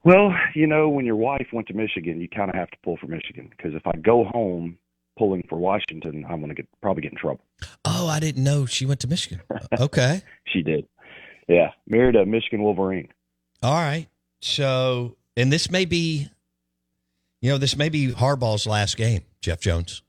Well, 0.03 0.33
you 0.55 0.65
know, 0.65 0.89
when 0.89 1.05
your 1.05 1.15
wife 1.15 1.47
went 1.53 1.67
to 1.67 1.75
Michigan, 1.75 2.19
you 2.19 2.27
kind 2.27 2.49
of 2.49 2.55
have 2.55 2.71
to 2.71 2.77
pull 2.83 2.97
for 2.97 3.07
Michigan 3.07 3.49
because 3.55 3.75
if 3.75 3.85
I 3.85 3.93
go 3.97 4.23
home 4.23 4.79
pulling 5.17 5.43
for 5.49 5.57
Washington, 5.57 6.25
I'm 6.29 6.39
going 6.39 6.49
to 6.49 6.55
get 6.55 6.67
probably 6.81 7.01
get 7.01 7.11
in 7.11 7.17
trouble. 7.17 7.41
Oh, 7.83 8.07
I 8.07 8.19
didn't 8.19 8.43
know 8.43 8.65
she 8.65 8.85
went 8.85 8.99
to 9.01 9.07
Michigan. 9.07 9.41
Okay. 9.79 10.21
She 10.45 10.61
did. 10.61 10.87
Yeah, 11.47 11.71
married 11.87 12.15
a 12.15 12.25
Michigan 12.25 12.63
Wolverine. 12.63 13.09
All 13.61 13.73
right. 13.73 14.07
So, 14.41 15.17
and 15.35 15.51
this 15.51 15.69
may 15.69 15.85
be, 15.85 16.29
you 17.41 17.51
know, 17.51 17.57
this 17.57 17.75
may 17.75 17.89
be 17.89 18.11
Harbaugh's 18.11 18.65
last 18.65 18.97
game, 18.97 19.21
Jeff 19.41 19.59
Jones. 19.59 20.01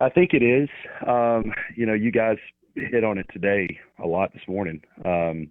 I 0.00 0.10
think 0.10 0.34
it 0.34 0.42
is. 0.42 0.68
Um, 1.06 1.52
you 1.76 1.86
know, 1.86 1.94
you 1.94 2.10
guys 2.10 2.38
hit 2.74 3.04
on 3.04 3.18
it 3.18 3.26
today 3.32 3.78
a 4.02 4.06
lot 4.06 4.32
this 4.32 4.42
morning. 4.48 4.82
Um, 5.04 5.48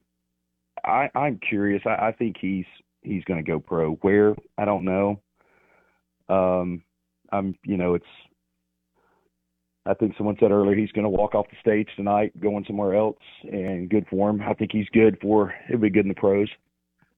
I, 0.84 1.10
I'm 1.16 1.40
curious. 1.48 1.82
I, 1.86 2.08
I 2.08 2.12
think 2.12 2.36
he's 2.40 2.66
he's 3.02 3.24
going 3.24 3.44
to 3.44 3.50
go 3.50 3.60
pro. 3.60 3.94
Where 3.96 4.36
I 4.58 4.66
don't 4.66 4.84
know. 4.84 5.22
Um, 6.30 6.84
I'm, 7.34 7.56
you 7.66 7.78
know, 7.78 7.96
it's. 7.96 8.06
I 9.86 9.94
think 9.94 10.14
someone 10.16 10.38
said 10.40 10.52
earlier 10.52 10.78
he's 10.78 10.94
going 10.94 11.04
to 11.04 11.10
walk 11.10 11.36
off 11.36 11.50
the 11.50 11.58
stage 11.60 11.90
tonight, 11.98 12.40
going 12.40 12.64
somewhere 12.66 12.96
else, 12.96 13.20
and 13.44 13.90
good 13.90 14.06
for 14.10 14.30
him. 14.30 14.42
I 14.42 14.54
think 14.54 14.72
he's 14.72 14.88
good 14.94 15.18
for. 15.22 15.54
He'll 15.68 15.78
be 15.78 15.90
good 15.90 16.06
in 16.06 16.10
the 16.10 16.16
pros. 16.16 16.48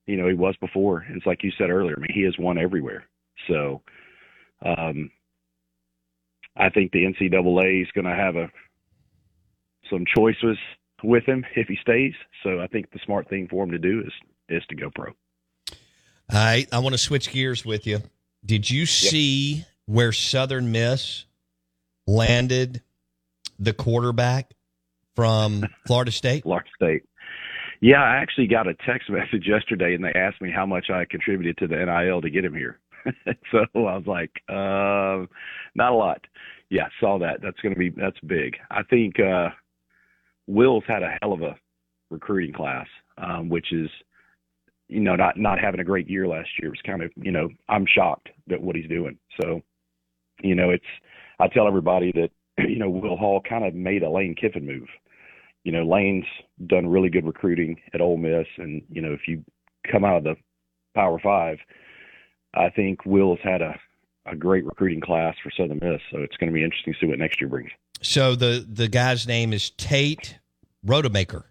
You 0.06 0.16
know, 0.16 0.26
he 0.26 0.34
was 0.34 0.56
before. 0.60 1.06
It's 1.10 1.26
like 1.26 1.44
you 1.44 1.52
said 1.56 1.70
earlier. 1.70 1.94
I 1.96 2.00
mean, 2.00 2.10
he 2.12 2.22
has 2.22 2.34
won 2.38 2.58
everywhere. 2.58 3.04
So, 3.46 3.82
um, 4.64 5.10
I 6.56 6.70
think 6.70 6.90
the 6.90 7.04
NCAA 7.04 7.82
is 7.82 7.88
going 7.94 8.04
to 8.06 8.14
have 8.14 8.34
a 8.34 8.50
some 9.90 10.04
choices 10.16 10.58
with 11.04 11.24
him 11.24 11.44
if 11.54 11.68
he 11.68 11.76
stays. 11.80 12.14
So 12.42 12.60
I 12.60 12.66
think 12.66 12.90
the 12.90 12.98
smart 13.04 13.28
thing 13.28 13.46
for 13.48 13.62
him 13.62 13.70
to 13.70 13.78
do 13.78 14.00
is 14.00 14.12
is 14.48 14.62
to 14.70 14.76
go 14.76 14.90
pro. 14.94 15.12
Right. 16.32 16.66
I 16.72 16.78
want 16.80 16.94
to 16.94 16.98
switch 16.98 17.30
gears 17.30 17.64
with 17.64 17.86
you. 17.86 18.02
Did 18.44 18.68
you 18.68 18.86
see 18.86 19.64
where 19.86 20.12
Southern 20.12 20.72
Miss 20.72 21.24
landed 22.06 22.82
the 23.58 23.72
quarterback 23.72 24.52
from 25.14 25.64
Florida 25.86 26.12
State? 26.12 26.42
Florida 26.42 26.68
State. 26.76 27.02
Yeah, 27.80 28.02
I 28.02 28.16
actually 28.16 28.46
got 28.46 28.66
a 28.66 28.74
text 28.86 29.10
message 29.10 29.46
yesterday, 29.46 29.94
and 29.94 30.04
they 30.04 30.12
asked 30.12 30.40
me 30.40 30.50
how 30.50 30.66
much 30.66 30.90
I 30.90 31.04
contributed 31.04 31.56
to 31.58 31.66
the 31.66 31.76
NIL 31.76 32.20
to 32.22 32.30
get 32.30 32.44
him 32.44 32.54
here. 32.54 32.78
so 33.52 33.58
I 33.74 33.78
was 33.78 34.04
like, 34.06 34.30
uh, 34.48 35.26
not 35.74 35.92
a 35.92 35.96
lot. 35.96 36.24
Yeah, 36.70 36.88
saw 37.00 37.18
that. 37.20 37.40
That's 37.42 37.60
going 37.60 37.74
to 37.74 37.78
be 37.78 37.90
that's 37.90 38.18
big. 38.26 38.56
I 38.70 38.82
think 38.82 39.20
uh, 39.20 39.50
Will's 40.46 40.84
had 40.88 41.02
a 41.02 41.16
hell 41.22 41.32
of 41.32 41.42
a 41.42 41.56
recruiting 42.10 42.52
class, 42.52 42.86
um, 43.18 43.48
which 43.48 43.72
is, 43.72 43.88
you 44.88 45.00
know, 45.00 45.14
not 45.14 45.36
not 45.36 45.60
having 45.60 45.80
a 45.80 45.84
great 45.84 46.10
year 46.10 46.26
last 46.26 46.48
year 46.60 46.70
was 46.70 46.80
kind 46.84 47.02
of, 47.02 47.12
you 47.16 47.30
know, 47.30 47.48
I'm 47.68 47.86
shocked 47.86 48.30
at 48.50 48.60
what 48.60 48.74
he's 48.74 48.88
doing. 48.88 49.16
So, 49.40 49.62
you 50.40 50.54
know, 50.54 50.70
it's 50.70 50.84
I 51.38 51.48
tell 51.48 51.66
everybody 51.66 52.12
that, 52.12 52.30
you 52.68 52.78
know, 52.78 52.90
Will 52.90 53.16
Hall 53.16 53.40
kind 53.46 53.64
of 53.64 53.74
made 53.74 54.02
a 54.02 54.10
Lane 54.10 54.34
Kiffin 54.34 54.66
move. 54.66 54.88
You 55.64 55.72
know, 55.72 55.84
Lane's 55.84 56.26
done 56.66 56.86
really 56.86 57.08
good 57.08 57.26
recruiting 57.26 57.80
at 57.92 58.00
Ole 58.00 58.16
Miss, 58.16 58.46
and 58.56 58.82
you 58.88 59.02
know, 59.02 59.12
if 59.12 59.26
you 59.26 59.44
come 59.90 60.04
out 60.04 60.18
of 60.18 60.24
the 60.24 60.36
Power 60.94 61.18
Five, 61.18 61.58
I 62.54 62.70
think 62.70 63.04
Will's 63.04 63.40
had 63.42 63.62
a 63.62 63.78
a 64.26 64.36
great 64.36 64.64
recruiting 64.64 65.00
class 65.00 65.36
for 65.42 65.50
Southern 65.56 65.78
Miss. 65.82 66.00
So 66.10 66.18
it's 66.18 66.36
going 66.36 66.50
to 66.50 66.54
be 66.54 66.64
interesting 66.64 66.92
to 66.92 66.98
see 66.98 67.06
what 67.06 67.18
next 67.18 67.40
year 67.40 67.48
brings. 67.48 67.70
So 68.02 68.34
the 68.34 68.66
the 68.68 68.88
guy's 68.88 69.26
name 69.26 69.52
is 69.52 69.70
Tate 69.70 70.38
Rodemaker, 70.86 71.44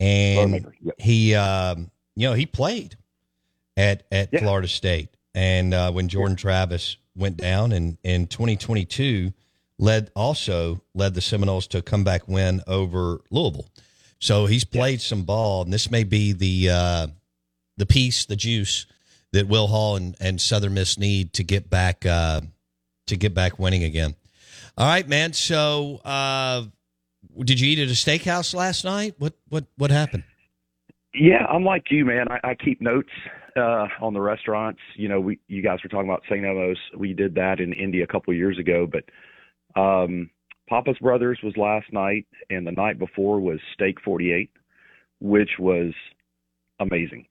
and 0.00 0.54
Rodemaker, 0.54 0.72
yep. 0.80 0.94
he 0.98 1.34
um, 1.34 1.90
you 2.14 2.28
know 2.28 2.34
he 2.34 2.46
played 2.46 2.96
at 3.76 4.04
at 4.12 4.28
Yeah. 4.32 4.40
Florida 4.40 4.68
State, 4.68 5.08
and 5.34 5.74
uh, 5.74 5.90
when 5.90 6.08
Jordan 6.08 6.36
Travis 6.36 6.96
went 7.18 7.36
down, 7.36 7.72
and 7.72 7.98
in 8.02 8.26
2022 8.26 9.32
led 9.78 10.10
also 10.14 10.82
led 10.94 11.14
the 11.14 11.20
Seminoles 11.20 11.66
to 11.68 11.78
a 11.78 11.82
comeback 11.82 12.26
win 12.28 12.62
over 12.66 13.20
Louisville. 13.30 13.66
So 14.18 14.46
he's 14.46 14.64
played 14.64 15.00
some 15.00 15.22
ball, 15.22 15.62
and 15.62 15.72
this 15.72 15.90
may 15.90 16.04
be 16.04 16.32
the 16.32 16.70
uh, 16.70 17.06
the 17.76 17.86
piece, 17.86 18.24
the 18.24 18.36
juice 18.36 18.86
that 19.32 19.46
Will 19.46 19.68
Hall 19.68 19.96
and, 19.96 20.16
and 20.20 20.40
Southern 20.40 20.74
Miss 20.74 20.98
need 20.98 21.32
to 21.34 21.44
get 21.44 21.70
back 21.70 22.04
uh, 22.04 22.40
to 23.06 23.16
get 23.16 23.34
back 23.34 23.58
winning 23.58 23.84
again. 23.84 24.14
All 24.76 24.86
right, 24.86 25.06
man. 25.06 25.32
So, 25.32 26.00
uh, 26.04 26.64
did 27.38 27.60
you 27.60 27.68
eat 27.68 27.78
at 27.78 27.88
a 27.88 27.92
steakhouse 27.92 28.54
last 28.54 28.84
night? 28.84 29.14
What 29.18 29.34
what 29.48 29.64
what 29.76 29.90
happened? 29.90 30.24
Yeah, 31.14 31.44
I'm 31.46 31.64
like 31.64 31.90
you, 31.90 32.04
man. 32.04 32.26
I, 32.28 32.50
I 32.50 32.54
keep 32.54 32.80
notes 32.80 33.10
uh, 33.58 33.86
on 34.00 34.14
the 34.14 34.20
restaurants. 34.20 34.80
You 34.96 35.08
know, 35.08 35.20
we 35.20 35.38
you 35.48 35.62
guys 35.62 35.78
were 35.82 35.88
talking 35.88 36.08
about 36.08 36.22
St. 36.28 36.44
Elmo's. 36.44 36.78
We 36.96 37.12
did 37.12 37.34
that 37.34 37.60
in 37.60 37.72
Indy 37.72 38.02
a 38.02 38.06
couple 38.06 38.32
of 38.32 38.38
years 38.38 38.58
ago, 38.58 38.86
but 38.90 39.80
um, 39.80 40.30
Pappas 40.68 40.98
Brothers 41.00 41.38
was 41.42 41.56
last 41.56 41.92
night, 41.92 42.26
and 42.50 42.66
the 42.66 42.72
night 42.72 42.98
before 42.98 43.40
was 43.40 43.58
Steak 43.74 44.00
48, 44.04 44.50
which 45.20 45.50
was 45.58 45.92
amazing. 46.80 47.26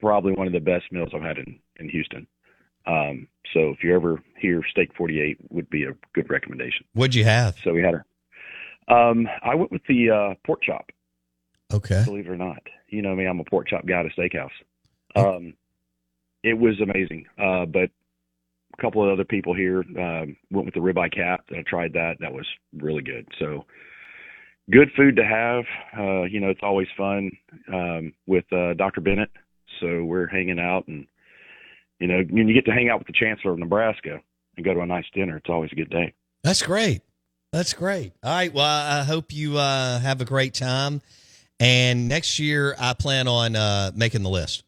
Probably 0.00 0.32
one 0.32 0.46
of 0.46 0.52
the 0.52 0.60
best 0.60 0.84
meals 0.92 1.10
I've 1.14 1.22
had 1.22 1.38
in 1.38 1.58
in 1.76 1.88
Houston. 1.88 2.26
Um, 2.86 3.28
so 3.54 3.70
if 3.70 3.82
you're 3.82 3.96
ever 3.96 4.22
here, 4.38 4.62
Steak 4.70 4.90
48 4.96 5.38
would 5.50 5.70
be 5.70 5.84
a 5.84 5.94
good 6.14 6.28
recommendation. 6.28 6.84
What'd 6.92 7.14
you 7.14 7.24
have? 7.24 7.56
So 7.64 7.72
we 7.72 7.82
had 7.82 7.94
her. 7.94 8.04
Um, 8.94 9.26
I 9.42 9.54
went 9.54 9.72
with 9.72 9.80
the 9.88 10.10
uh, 10.10 10.34
pork 10.44 10.62
chop 10.62 10.90
Okay. 11.72 12.02
believe 12.04 12.26
it 12.26 12.30
or 12.30 12.36
not. 12.36 12.62
You 12.88 13.02
know 13.02 13.14
me, 13.14 13.26
I'm 13.26 13.40
a 13.40 13.44
pork 13.44 13.68
chop 13.68 13.86
guy 13.86 14.00
at 14.00 14.06
a 14.06 14.20
steakhouse. 14.20 14.50
Um, 15.14 15.54
it 16.42 16.58
was 16.58 16.80
amazing. 16.80 17.26
Uh, 17.38 17.66
but 17.66 17.90
a 18.78 18.82
couple 18.82 19.04
of 19.04 19.12
other 19.12 19.24
people 19.24 19.54
here 19.54 19.80
um, 19.80 20.36
went 20.50 20.66
with 20.66 20.74
the 20.74 20.80
ribeye 20.80 21.14
cap. 21.14 21.44
I 21.50 21.62
tried 21.66 21.92
that. 21.94 22.16
That 22.20 22.32
was 22.32 22.46
really 22.76 23.02
good. 23.02 23.26
So 23.38 23.64
good 24.70 24.90
food 24.96 25.16
to 25.16 25.24
have. 25.24 25.64
Uh, 25.96 26.22
you 26.24 26.40
know, 26.40 26.50
it's 26.50 26.60
always 26.62 26.88
fun 26.96 27.30
um, 27.72 28.12
with 28.26 28.44
uh, 28.52 28.74
Dr. 28.74 29.00
Bennett. 29.00 29.30
So 29.80 30.04
we're 30.04 30.26
hanging 30.26 30.60
out, 30.60 30.86
and 30.86 31.06
you 31.98 32.06
know, 32.06 32.22
when 32.30 32.48
you 32.48 32.54
get 32.54 32.64
to 32.66 32.72
hang 32.72 32.88
out 32.88 32.98
with 32.98 33.08
the 33.08 33.12
Chancellor 33.12 33.52
of 33.52 33.58
Nebraska 33.58 34.20
and 34.56 34.64
go 34.64 34.72
to 34.72 34.80
a 34.80 34.86
nice 34.86 35.06
dinner, 35.12 35.36
it's 35.36 35.50
always 35.50 35.72
a 35.72 35.76
good 35.76 35.90
day. 35.90 36.14
That's 36.42 36.62
great. 36.62 37.02
That's 37.52 37.72
great. 37.72 38.12
All 38.22 38.34
right. 38.34 38.52
Well, 38.52 38.64
I 38.64 39.04
hope 39.04 39.32
you 39.32 39.58
uh, 39.58 39.98
have 40.00 40.20
a 40.20 40.24
great 40.24 40.54
time. 40.54 41.00
And 41.60 42.08
next 42.08 42.38
year, 42.38 42.74
I 42.78 42.94
plan 42.94 43.28
on 43.28 43.56
uh, 43.56 43.92
making 43.94 44.22
the 44.22 44.28
list. 44.28 44.64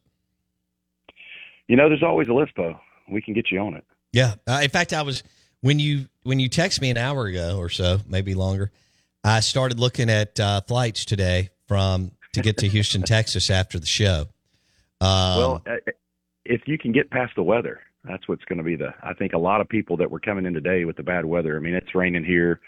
You 1.69 1.77
know, 1.77 1.89
there's 1.89 2.03
always 2.03 2.29
a 2.29 2.33
list, 2.33 2.53
though. 2.57 2.79
We 3.11 3.23
can 3.23 3.35
get 3.35 3.51
you 3.51 3.59
on 3.61 3.75
it. 3.75 3.85
Yeah. 4.13 4.35
Uh, 4.47 4.61
in 4.63 4.71
fact, 4.71 4.93
I 4.93 5.03
was 5.03 5.23
when 5.61 5.79
you 5.79 6.09
when 6.23 6.39
you 6.41 6.49
text 6.49 6.81
me 6.81 6.91
an 6.91 6.97
hour 6.97 7.27
ago 7.27 7.59
or 7.59 7.69
so, 7.69 7.99
maybe 8.09 8.35
longer. 8.35 8.71
I 9.25 9.41
started 9.41 9.81
looking 9.81 10.09
at 10.09 10.39
uh, 10.39 10.61
flights 10.63 11.05
today 11.05 11.51
from 11.67 12.13
to 12.33 12.41
get 12.41 12.59
to 12.59 12.69
Houston, 12.69 13.03
Texas 13.05 13.51
after 13.51 13.79
the 13.79 13.87
show. 13.87 14.27
Um, 15.01 15.37
well, 15.37 15.63
uh, 15.67 15.91
if 16.45 16.63
you 16.67 16.79
can 16.79 16.93
get 16.93 17.11
past 17.11 17.35
the 17.35 17.43
weather, 17.43 17.81
that's 18.05 18.29
what's 18.29 18.45
going 18.45 18.59
to 18.59 18.65
be 18.65 18.77
the. 18.77 18.95
I 19.03 19.15
think 19.15 19.33
a 19.33 19.39
lot 19.39 19.61
of 19.61 19.69
people 19.69 19.97
that 19.99 20.11
were 20.11 20.21
coming 20.21 20.47
in 20.47 20.55
today 20.55 20.85
with 20.85 20.97
the 20.97 21.03
bad 21.03 21.25
weather. 21.25 21.57
I 21.57 21.61
mean, 21.61 21.75
it's 21.75 21.95
raining 21.95 22.25
here. 22.25 22.61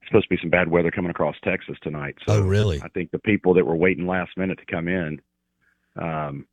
It's 0.00 0.08
supposed 0.08 0.24
to 0.24 0.34
be 0.34 0.38
some 0.40 0.50
bad 0.50 0.68
weather 0.68 0.90
coming 0.90 1.10
across 1.10 1.36
Texas 1.42 1.76
tonight. 1.82 2.16
So 2.26 2.34
Oh, 2.34 2.40
really? 2.42 2.82
I 2.82 2.88
think 2.88 3.10
the 3.10 3.18
people 3.18 3.54
that 3.54 3.64
were 3.64 3.76
waiting 3.76 4.06
last 4.06 4.36
minute 4.36 4.58
to 4.58 4.66
come 4.66 4.88
in, 4.88 5.20
um, 5.96 6.46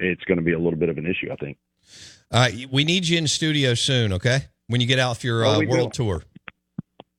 it's 0.00 0.24
going 0.24 0.38
to 0.38 0.44
be 0.44 0.52
a 0.52 0.58
little 0.58 0.78
bit 0.78 0.88
of 0.88 0.98
an 0.98 1.06
issue. 1.06 1.30
I 1.32 1.36
think. 1.36 1.58
all 2.32 2.40
right, 2.40 2.66
we 2.72 2.84
need 2.84 3.06
you 3.06 3.18
in 3.18 3.26
studio 3.26 3.74
soon. 3.74 4.12
Okay, 4.14 4.40
when 4.66 4.80
you 4.80 4.86
get 4.86 4.98
out 4.98 5.18
for 5.18 5.26
your 5.26 5.44
Oh, 5.44 5.50
uh, 5.50 5.58
we 5.58 5.66
world 5.66 5.78
will. 5.86 5.90
tour. 5.90 6.22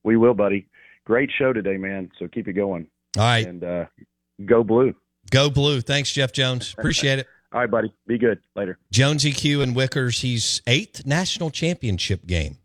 We 0.03 0.17
will, 0.17 0.33
buddy. 0.33 0.67
Great 1.05 1.29
show 1.37 1.53
today, 1.53 1.77
man. 1.77 2.09
So 2.19 2.27
keep 2.27 2.47
it 2.47 2.53
going. 2.53 2.87
All 3.17 3.23
right, 3.23 3.45
And 3.45 3.63
uh, 3.63 3.85
go 4.45 4.63
blue. 4.63 4.93
go 5.29 5.49
blue. 5.49 5.81
Thanks, 5.81 6.11
Jeff 6.11 6.31
Jones. 6.31 6.73
Appreciate 6.77 7.19
it. 7.19 7.27
All 7.53 7.59
right, 7.59 7.69
buddy. 7.69 7.93
Be 8.07 8.17
good. 8.17 8.39
Later. 8.55 8.77
Jonesy 8.91 9.31
Q 9.33 9.61
and 9.61 9.75
Wickers, 9.75 10.21
he's 10.21 10.61
eighth 10.67 11.05
national 11.05 11.49
championship 11.51 12.25
game. 12.25 12.57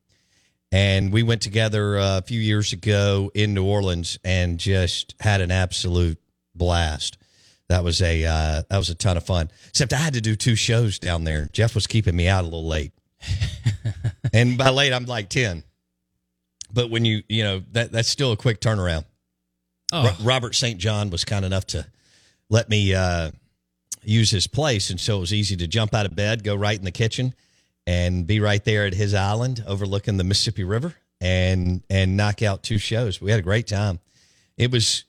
And 0.72 1.12
we 1.12 1.22
went 1.22 1.42
together 1.42 1.98
uh, 1.98 2.18
a 2.18 2.22
few 2.22 2.40
years 2.40 2.72
ago 2.72 3.30
in 3.34 3.54
New 3.54 3.64
Orleans 3.64 4.18
and 4.24 4.58
just 4.58 5.14
had 5.20 5.40
an 5.40 5.50
absolute 5.50 6.18
blast. 6.54 7.18
That 7.68 7.82
was 7.82 8.00
a 8.00 8.24
uh, 8.24 8.62
that 8.68 8.78
was 8.78 8.90
a 8.90 8.94
ton 8.94 9.16
of 9.16 9.26
fun. 9.26 9.50
Except 9.68 9.92
I 9.92 9.96
had 9.96 10.14
to 10.14 10.20
do 10.20 10.36
two 10.36 10.54
shows 10.54 10.98
down 10.98 11.24
there. 11.24 11.48
Jeff 11.52 11.74
was 11.74 11.86
keeping 11.86 12.14
me 12.14 12.28
out 12.28 12.42
a 12.42 12.44
little 12.44 12.66
late, 12.66 12.92
and 14.32 14.56
by 14.56 14.70
late 14.70 14.92
I'm 14.92 15.06
like 15.06 15.28
ten. 15.28 15.64
But 16.72 16.90
when 16.90 17.04
you 17.04 17.22
you 17.28 17.42
know 17.42 17.62
that 17.72 17.90
that's 17.90 18.08
still 18.08 18.32
a 18.32 18.36
quick 18.36 18.60
turnaround. 18.60 19.04
Oh. 19.92 20.04
Ro- 20.04 20.24
Robert 20.24 20.54
St. 20.54 20.78
John 20.78 21.10
was 21.10 21.24
kind 21.24 21.44
enough 21.44 21.66
to 21.68 21.86
let 22.50 22.68
me 22.68 22.94
uh, 22.94 23.30
use 24.02 24.30
his 24.30 24.46
place, 24.46 24.90
and 24.90 25.00
so 25.00 25.16
it 25.16 25.20
was 25.20 25.32
easy 25.32 25.56
to 25.56 25.66
jump 25.66 25.94
out 25.94 26.06
of 26.06 26.14
bed, 26.14 26.44
go 26.44 26.54
right 26.54 26.78
in 26.78 26.84
the 26.84 26.92
kitchen, 26.92 27.34
and 27.86 28.26
be 28.26 28.40
right 28.40 28.64
there 28.64 28.86
at 28.86 28.94
his 28.94 29.14
island 29.14 29.62
overlooking 29.66 30.16
the 30.16 30.24
Mississippi 30.24 30.64
River, 30.64 30.94
and 31.20 31.82
and 31.90 32.16
knock 32.16 32.42
out 32.42 32.62
two 32.62 32.78
shows. 32.78 33.20
We 33.20 33.30
had 33.30 33.40
a 33.40 33.44
great 33.44 33.66
time. 33.66 33.98
It 34.56 34.70
was 34.70 35.04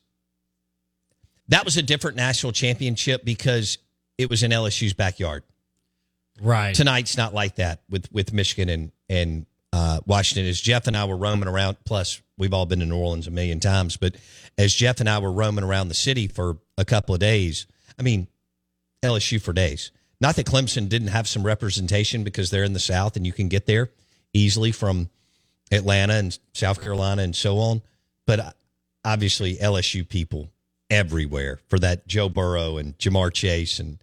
that 1.50 1.66
was 1.66 1.78
a 1.78 1.82
different 1.82 2.18
national 2.18 2.52
championship 2.52 3.24
because 3.24 3.78
it 4.18 4.30
was 4.30 4.44
in 4.44 4.52
LSU's 4.52 4.94
backyard. 4.94 5.44
Right. 6.42 6.76
Tonight's 6.76 7.18
not 7.18 7.34
like 7.34 7.56
that 7.56 7.82
with 7.90 8.12
with 8.12 8.34
Michigan 8.34 8.70
and 8.70 8.92
and 9.10 9.46
uh, 9.74 10.00
Washington. 10.06 10.46
As 10.48 10.60
Jeff 10.60 10.88
and 10.88 10.96
I 10.96 11.06
were 11.06 11.18
roaming 11.18 11.48
around, 11.48 11.78
plus 11.86 12.22
we've 12.38 12.54
all 12.54 12.66
been 12.66 12.80
to 12.80 12.86
New 12.86 12.98
Orleans 12.98 13.28
a 13.28 13.32
million 13.32 13.60
times, 13.60 13.98
but 13.98 14.16
as 14.58 14.74
Jeff 14.74 15.00
and 15.00 15.10
I 15.10 15.20
were 15.20 15.32
roaming 15.32 15.64
around 15.64 15.88
the 15.88 15.96
city 15.96 16.28
for 16.28 16.58
a 16.78 16.86
couple 16.86 17.16
of 17.16 17.20
days, 17.20 17.66
I 17.98 18.04
mean 18.04 18.28
LSU 19.04 19.42
for 19.42 19.54
days. 19.54 19.92
Not 20.20 20.36
that 20.36 20.48
Clemson 20.48 20.90
didn't 20.90 21.10
have 21.10 21.28
some 21.28 21.44
representation 21.44 22.24
because 22.24 22.50
they're 22.50 22.64
in 22.64 22.74
the 22.74 22.80
South 22.80 23.16
and 23.16 23.26
you 23.26 23.34
can 23.34 23.50
get 23.50 23.68
there 23.68 23.92
easily 24.34 24.72
from 24.72 25.10
Atlanta 25.72 26.14
and 26.14 26.38
South 26.54 26.82
Carolina 26.82 27.22
and 27.22 27.36
so 27.36 27.58
on, 27.60 27.82
but 28.26 28.40
uh, 28.40 28.52
obviously 29.06 29.58
LSU 29.58 30.08
people 30.08 30.50
everywhere 30.90 31.60
for 31.68 31.80
that 31.80 32.08
Joe 32.08 32.30
Burrow 32.30 32.78
and 32.78 32.98
Ja'Marr 32.98 33.34
Chase 33.34 33.80
and 33.80 34.00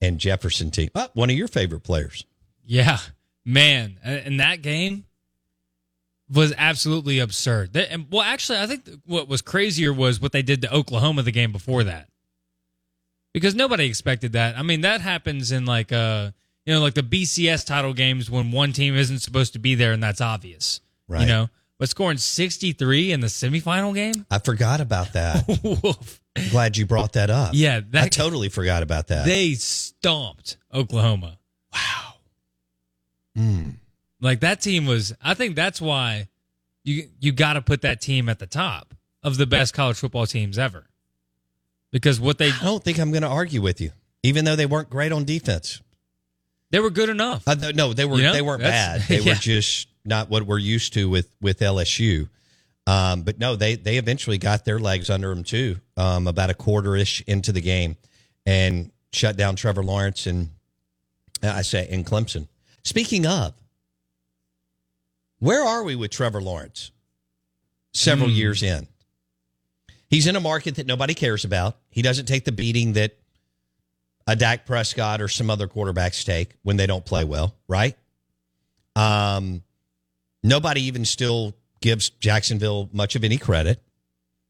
and 0.00 0.18
Jefferson 0.18 0.70
team. 0.70 0.90
Oh, 0.94 1.08
one 1.14 1.28
of 1.30 1.36
your 1.36 1.48
favorite 1.48 1.80
players. 1.80 2.24
Yeah, 2.64 2.98
man, 3.44 3.98
and 4.04 4.38
that 4.40 4.62
game 4.62 5.04
was 6.30 6.52
absolutely 6.56 7.18
absurd. 7.18 7.74
And- 7.76 8.06
well, 8.10 8.22
actually, 8.22 8.58
I 8.58 8.66
think 8.66 8.88
what 9.06 9.28
was 9.28 9.42
crazier 9.42 9.92
was 9.92 10.20
what 10.20 10.32
they 10.32 10.42
did 10.42 10.62
to 10.62 10.72
Oklahoma 10.74 11.22
the 11.22 11.32
game 11.32 11.50
before 11.52 11.84
that, 11.84 12.08
because 13.32 13.54
nobody 13.54 13.86
expected 13.86 14.32
that. 14.32 14.56
I 14.58 14.62
mean, 14.62 14.82
that 14.82 15.00
happens 15.00 15.50
in 15.50 15.64
like 15.64 15.90
uh, 15.92 16.30
you 16.66 16.74
know, 16.74 16.80
like 16.80 16.94
the 16.94 17.02
BCS 17.02 17.66
title 17.66 17.94
games 17.94 18.30
when 18.30 18.52
one 18.52 18.72
team 18.72 18.94
isn't 18.94 19.20
supposed 19.20 19.54
to 19.54 19.58
be 19.58 19.74
there, 19.74 19.92
and 19.92 20.02
that's 20.02 20.20
obvious, 20.20 20.80
Right. 21.08 21.22
You 21.22 21.26
know, 21.26 21.48
but 21.78 21.88
scoring 21.88 22.18
sixty 22.18 22.72
three 22.72 23.10
in 23.10 23.20
the 23.20 23.28
semifinal 23.28 23.94
game. 23.94 24.26
I 24.30 24.38
forgot 24.38 24.80
about 24.80 25.14
that. 25.14 25.44
Woof. 26.42 26.50
Glad 26.50 26.76
you 26.76 26.86
brought 26.86 27.12
that 27.14 27.30
up. 27.30 27.50
Yeah, 27.54 27.80
that 27.90 28.04
I 28.04 28.08
totally 28.08 28.48
forgot 28.48 28.82
about 28.82 29.08
that. 29.08 29.26
They 29.26 29.54
stomped 29.54 30.56
Oklahoma. 30.72 31.38
Mm. 33.36 33.74
Like 34.20 34.40
that 34.40 34.60
team 34.60 34.86
was. 34.86 35.14
I 35.22 35.34
think 35.34 35.54
that's 35.54 35.80
why 35.80 36.28
you 36.84 37.08
you 37.20 37.32
got 37.32 37.54
to 37.54 37.62
put 37.62 37.82
that 37.82 38.00
team 38.00 38.28
at 38.28 38.38
the 38.38 38.46
top 38.46 38.94
of 39.22 39.36
the 39.36 39.46
best 39.46 39.74
college 39.74 39.96
football 39.96 40.26
teams 40.26 40.58
ever. 40.58 40.86
because 41.92 42.18
what 42.20 42.38
they 42.38 42.48
I 42.50 42.58
don't 42.64 42.82
think 42.82 42.98
I'm 42.98 43.10
going 43.10 43.22
to 43.22 43.28
argue 43.28 43.62
with 43.62 43.80
you, 43.80 43.92
even 44.22 44.44
though 44.44 44.56
they 44.56 44.66
weren't 44.66 44.90
great 44.90 45.12
on 45.12 45.24
defense. 45.24 45.80
they 46.70 46.80
were 46.80 46.90
good 46.90 47.08
enough. 47.08 47.46
Uh, 47.46 47.54
no, 47.74 47.92
they 47.92 48.04
were 48.04 48.16
You 48.16 48.24
know, 48.24 48.32
they 48.32 48.42
weren't 48.42 48.62
bad. 48.62 49.02
They 49.08 49.20
yeah. 49.20 49.32
were 49.32 49.38
just 49.38 49.88
not 50.04 50.28
what 50.30 50.42
we're 50.44 50.58
used 50.58 50.94
to 50.94 51.08
with 51.08 51.28
with 51.40 51.60
LSU. 51.60 52.28
Um, 52.88 53.20
but 53.22 53.38
no, 53.38 53.54
they 53.54 53.74
they 53.76 53.98
eventually 53.98 54.38
got 54.38 54.64
their 54.64 54.78
legs 54.78 55.10
under 55.10 55.28
them 55.28 55.44
too. 55.44 55.76
Um, 55.98 56.26
about 56.26 56.48
a 56.48 56.54
quarter 56.54 56.96
ish 56.96 57.20
into 57.26 57.52
the 57.52 57.60
game, 57.60 57.96
and 58.46 58.90
shut 59.12 59.36
down 59.36 59.56
Trevor 59.56 59.82
Lawrence 59.82 60.26
and 60.26 60.48
uh, 61.42 61.48
I 61.50 61.62
say 61.62 61.86
in 61.88 62.02
Clemson. 62.04 62.48
Speaking 62.84 63.26
of, 63.26 63.52
where 65.38 65.62
are 65.62 65.84
we 65.84 65.96
with 65.96 66.10
Trevor 66.10 66.40
Lawrence? 66.40 66.90
Several 67.92 68.28
Hmm. 68.30 68.36
years 68.36 68.62
in, 68.62 68.86
he's 70.08 70.26
in 70.26 70.36
a 70.36 70.40
market 70.40 70.76
that 70.76 70.86
nobody 70.86 71.12
cares 71.14 71.44
about. 71.44 71.76
He 71.90 72.00
doesn't 72.00 72.26
take 72.26 72.44
the 72.46 72.52
beating 72.52 72.94
that 72.94 73.18
a 74.26 74.34
Dak 74.36 74.64
Prescott 74.66 75.20
or 75.20 75.28
some 75.28 75.50
other 75.50 75.68
quarterbacks 75.68 76.24
take 76.24 76.54
when 76.62 76.76
they 76.78 76.86
don't 76.86 77.04
play 77.04 77.24
well, 77.24 77.54
right? 77.66 77.96
Um, 78.96 79.62
nobody 80.42 80.82
even 80.84 81.04
still 81.04 81.54
gives 81.80 82.10
Jacksonville 82.10 82.88
much 82.92 83.16
of 83.16 83.24
any 83.24 83.38
credit 83.38 83.82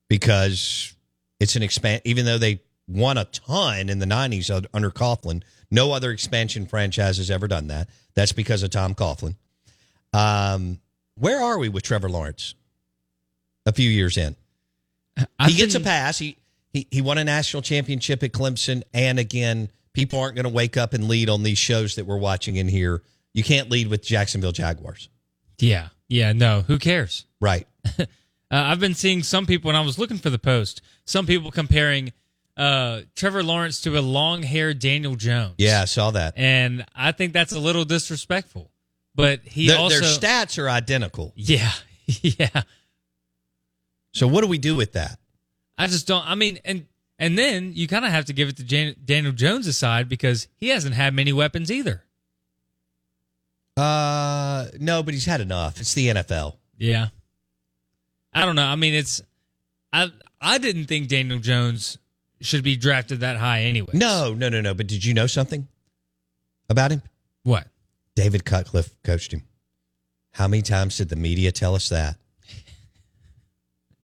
because 0.09 0.95
it's 1.41 1.57
an 1.57 1.63
expand. 1.63 2.03
Even 2.05 2.25
though 2.25 2.39
they 2.39 2.61
won 2.87 3.19
a 3.19 3.25
ton 3.27 3.89
in 3.89 3.99
the 3.99 4.07
'90s 4.07 4.67
under 4.73 4.91
Coughlin, 4.91 5.43
no 5.71 5.93
other 5.93 6.11
expansion 6.11 6.67
franchise 6.67 7.19
has 7.19 7.31
ever 7.31 7.49
done 7.49 7.69
that. 7.69 7.89
That's 8.15 8.33
because 8.33 8.63
of 8.63 8.71
Tom 8.71 8.95
Coughlin. 8.95 9.37
Um, 10.13 10.81
where 11.17 11.41
are 11.41 11.59
we 11.59 11.69
with 11.69 11.83
Trevor 11.83 12.09
Lawrence? 12.09 12.55
A 13.67 13.73
few 13.73 13.91
years 13.91 14.17
in, 14.17 14.35
I 15.39 15.51
he 15.51 15.57
gets 15.57 15.75
a 15.75 15.81
pass. 15.81 16.19
He, 16.19 16.39
he 16.73 16.87
he 16.91 17.03
won 17.03 17.19
a 17.19 17.25
national 17.25 17.61
championship 17.63 18.23
at 18.23 18.33
Clemson, 18.33 18.83
and 18.95 19.19
again, 19.19 19.71
people 19.93 20.19
aren't 20.19 20.37
going 20.37 20.45
to 20.45 20.53
wake 20.53 20.79
up 20.79 20.95
and 20.95 21.07
lead 21.07 21.29
on 21.29 21.43
these 21.43 21.59
shows 21.59 21.97
that 21.97 22.07
we're 22.07 22.17
watching 22.17 22.57
in 22.57 22.67
here. 22.67 23.03
You 23.35 23.45
can't 23.45 23.69
lead 23.69 23.89
with 23.89 24.03
Jacksonville 24.03 24.53
Jaguars, 24.53 25.11
Yeah, 25.59 25.89
yeah, 26.09 26.33
no, 26.33 26.63
who 26.63 26.79
cares? 26.79 27.25
right? 27.41 27.67
Uh, 28.51 28.63
I've 28.73 28.81
been 28.81 28.95
seeing 28.95 29.23
some 29.23 29.45
people, 29.45 29.69
when 29.69 29.77
I 29.77 29.83
was 29.83 29.99
looking 29.99 30.17
for 30.17 30.31
the 30.31 30.39
post, 30.39 30.81
some 31.05 31.27
people 31.27 31.51
comparing 31.51 32.15
uh, 32.57 33.03
Trevor 33.15 33.43
Lawrence 33.43 33.83
to 33.83 33.99
a 33.99 34.01
long-haired 34.01 34.79
Daniel 34.79 35.17
Jones. 35.17 35.57
Yeah, 35.59 35.83
I 35.83 35.85
saw 35.85 36.13
that. 36.13 36.33
and 36.35 36.87
I 36.97 37.13
think 37.13 37.35
that's 37.35 37.53
a 37.53 37.59
little 37.61 37.85
disrespectful. 37.85 38.71
But 39.15 39.41
he 39.45 39.67
Their, 39.69 39.77
also, 39.77 40.01
their 40.01 40.09
stats 40.09 40.59
are 40.59 40.71
identical. 40.71 41.35
yeah, 41.37 41.73
yeah. 42.07 42.63
So 44.15 44.27
what 44.27 44.41
do 44.41 44.47
we 44.47 44.57
do 44.57 44.75
with 44.75 44.93
that? 44.95 45.19
I 45.77 45.87
just 45.87 46.07
don't. 46.07 46.27
I 46.27 46.35
mean, 46.35 46.59
and 46.65 46.87
and 47.19 47.37
then 47.37 47.73
you 47.75 47.87
kind 47.87 48.07
of 48.07 48.13
have 48.13 48.25
to 48.27 48.33
give 48.33 48.49
it 48.49 48.57
to 48.57 48.65
Jan- 48.65 48.97
Daniel 49.05 49.33
Jones' 49.35 49.77
side 49.77 50.09
because 50.09 50.49
he 50.57 50.69
hasn't 50.69 50.95
had 50.95 51.13
many 51.13 51.35
weapons 51.35 51.71
either. 51.71 52.03
Uh, 53.79 54.67
no, 54.81 55.03
but 55.03 55.15
he's 55.15 55.25
had 55.27 55.41
enough. 55.41 55.81
It's 55.81 55.95
the 55.95 56.09
NFL. 56.09 56.57
Yeah. 56.79 57.09
I 58.33 58.45
don't 58.45 58.57
know. 58.57 58.65
I 58.65 58.77
mean, 58.77 58.95
it's 58.95 59.23
I 59.93 60.11
I 60.41 60.59
didn't 60.59 60.87
think 60.87 61.09
Daniel 61.09 61.39
Jones 61.39 61.99
should 62.41 62.63
be 62.63 62.77
drafted 62.77 63.21
that 63.21 63.37
high 63.37 63.63
anyway. 63.63 63.91
No, 63.95 64.35
no, 64.35 64.49
no, 64.49 64.61
no. 64.61 64.75
But 64.75 64.87
did 64.87 65.05
you 65.05 65.15
know 65.15 65.27
something 65.27 65.67
about 66.69 66.91
him? 66.91 67.03
What? 67.43 67.67
David 68.15 68.45
Cutcliffe 68.45 68.95
coached 69.05 69.33
him. 69.33 69.45
How 70.33 70.49
many 70.49 70.63
times 70.63 70.97
did 70.97 71.09
the 71.09 71.17
media 71.17 71.53
tell 71.53 71.75
us 71.75 71.89
that? 71.89 72.17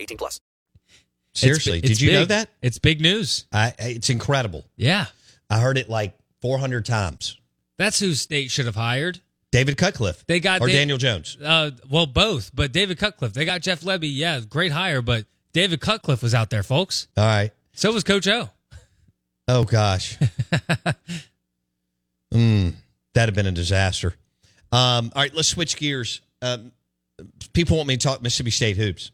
18 0.00 0.18
plus. 0.18 0.40
Seriously, 1.34 1.78
It's- 1.78 1.82
did 1.82 1.90
it's 1.92 2.00
you 2.00 2.12
know 2.12 2.24
that? 2.26 2.48
It's 2.62 2.78
big 2.78 3.00
news. 3.00 3.46
I, 3.52 3.74
it's 3.78 4.10
incredible. 4.10 4.64
Yeah. 4.76 5.06
I 5.50 5.58
heard 5.58 5.78
it 5.78 5.88
like 5.88 6.16
400 6.42 6.84
times. 6.86 7.38
That's 7.76 7.98
who 7.98 8.14
State 8.14 8.50
should 8.50 8.66
have 8.66 8.76
hired. 8.76 9.20
David 9.50 9.76
Cutcliffe. 9.76 10.24
They 10.26 10.40
got 10.40 10.60
or 10.60 10.68
Da- 10.68 10.74
Daniel 10.74 10.98
Jones. 10.98 11.36
Uh, 11.42 11.72
well, 11.90 12.06
both, 12.06 12.50
but 12.54 12.72
David 12.72 12.98
Cutcliffe. 12.98 13.32
They 13.32 13.44
got 13.44 13.62
Jeff 13.62 13.80
Lebby. 13.82 14.10
Yeah, 14.12 14.40
great 14.40 14.72
hire, 14.72 15.02
but 15.02 15.26
David 15.52 15.80
Cutcliffe 15.80 16.22
was 16.22 16.34
out 16.34 16.50
there, 16.50 16.62
folks. 16.62 17.08
All 17.16 17.24
right. 17.24 17.50
So 17.72 17.92
was 17.92 18.04
Coach 18.04 18.28
O. 18.28 18.50
Oh 19.46 19.64
gosh. 19.64 20.16
mm, 22.32 22.72
that'd 23.12 23.28
have 23.28 23.34
been 23.34 23.46
a 23.46 23.52
disaster. 23.52 24.14
Um, 24.72 25.12
all 25.14 25.22
right, 25.22 25.34
let's 25.34 25.48
switch 25.48 25.76
gears. 25.76 26.20
Um, 26.42 26.72
people 27.52 27.76
want 27.76 27.88
me 27.88 27.96
to 27.96 28.06
talk 28.06 28.22
Mississippi 28.22 28.50
State 28.50 28.76
hoops. 28.76 29.10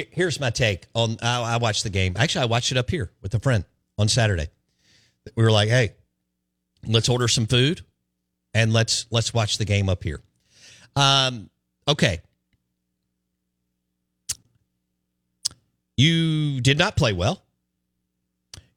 Here- 0.00 0.08
Here's 0.12 0.40
my 0.40 0.50
take 0.50 0.86
on. 0.94 1.18
I, 1.22 1.42
I 1.42 1.56
watched 1.58 1.82
the 1.82 1.90
game. 1.90 2.14
Actually, 2.16 2.42
I 2.42 2.46
watched 2.46 2.72
it 2.72 2.78
up 2.78 2.90
here 2.90 3.10
with 3.22 3.34
a 3.34 3.40
friend 3.40 3.64
on 3.98 4.08
Saturday. 4.08 4.48
We 5.36 5.42
were 5.42 5.50
like, 5.52 5.68
"Hey, 5.68 5.92
let's 6.86 7.08
order 7.08 7.28
some 7.28 7.46
food, 7.46 7.82
and 8.54 8.72
let's 8.72 9.06
let's 9.10 9.34
watch 9.34 9.58
the 9.58 9.64
game 9.66 9.88
up 9.88 10.02
here." 10.02 10.22
Um, 10.96 11.50
okay. 11.86 12.20
You 15.96 16.62
did 16.62 16.78
not 16.78 16.96
play 16.96 17.12
well. 17.12 17.42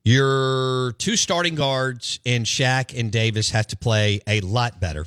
Your 0.03 0.91
two 0.97 1.15
starting 1.15 1.55
guards 1.55 2.19
in 2.25 2.43
Shaq 2.43 2.97
and 2.97 3.09
Davis 3.09 3.51
have 3.51 3.67
to 3.67 3.77
play 3.77 4.19
a 4.27 4.41
lot 4.41 4.81
better. 4.81 5.05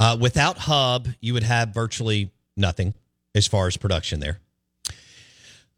Uh, 0.00 0.16
without 0.20 0.58
Hub, 0.58 1.06
you 1.20 1.34
would 1.34 1.44
have 1.44 1.68
virtually 1.68 2.32
nothing 2.56 2.94
as 3.36 3.46
far 3.46 3.68
as 3.68 3.76
production 3.76 4.18
there. 4.18 4.40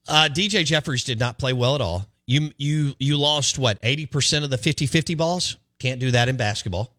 Uh, 0.07 0.29
DJ 0.31 0.64
Jeffries 0.64 1.05
did 1.05 1.19
not 1.19 1.38
play 1.38 1.53
well 1.53 1.75
at 1.75 1.81
all. 1.81 2.07
You 2.27 2.51
you 2.57 2.95
you 2.99 3.17
lost 3.17 3.59
what 3.59 3.79
eighty 3.83 4.07
percent 4.07 4.45
of 4.45 4.51
the 4.51 4.59
50-50 4.59 5.17
balls. 5.17 5.57
Can't 5.79 6.01
do 6.01 6.11
that 6.12 6.29
in 6.29 6.37
basketball. 6.37 6.90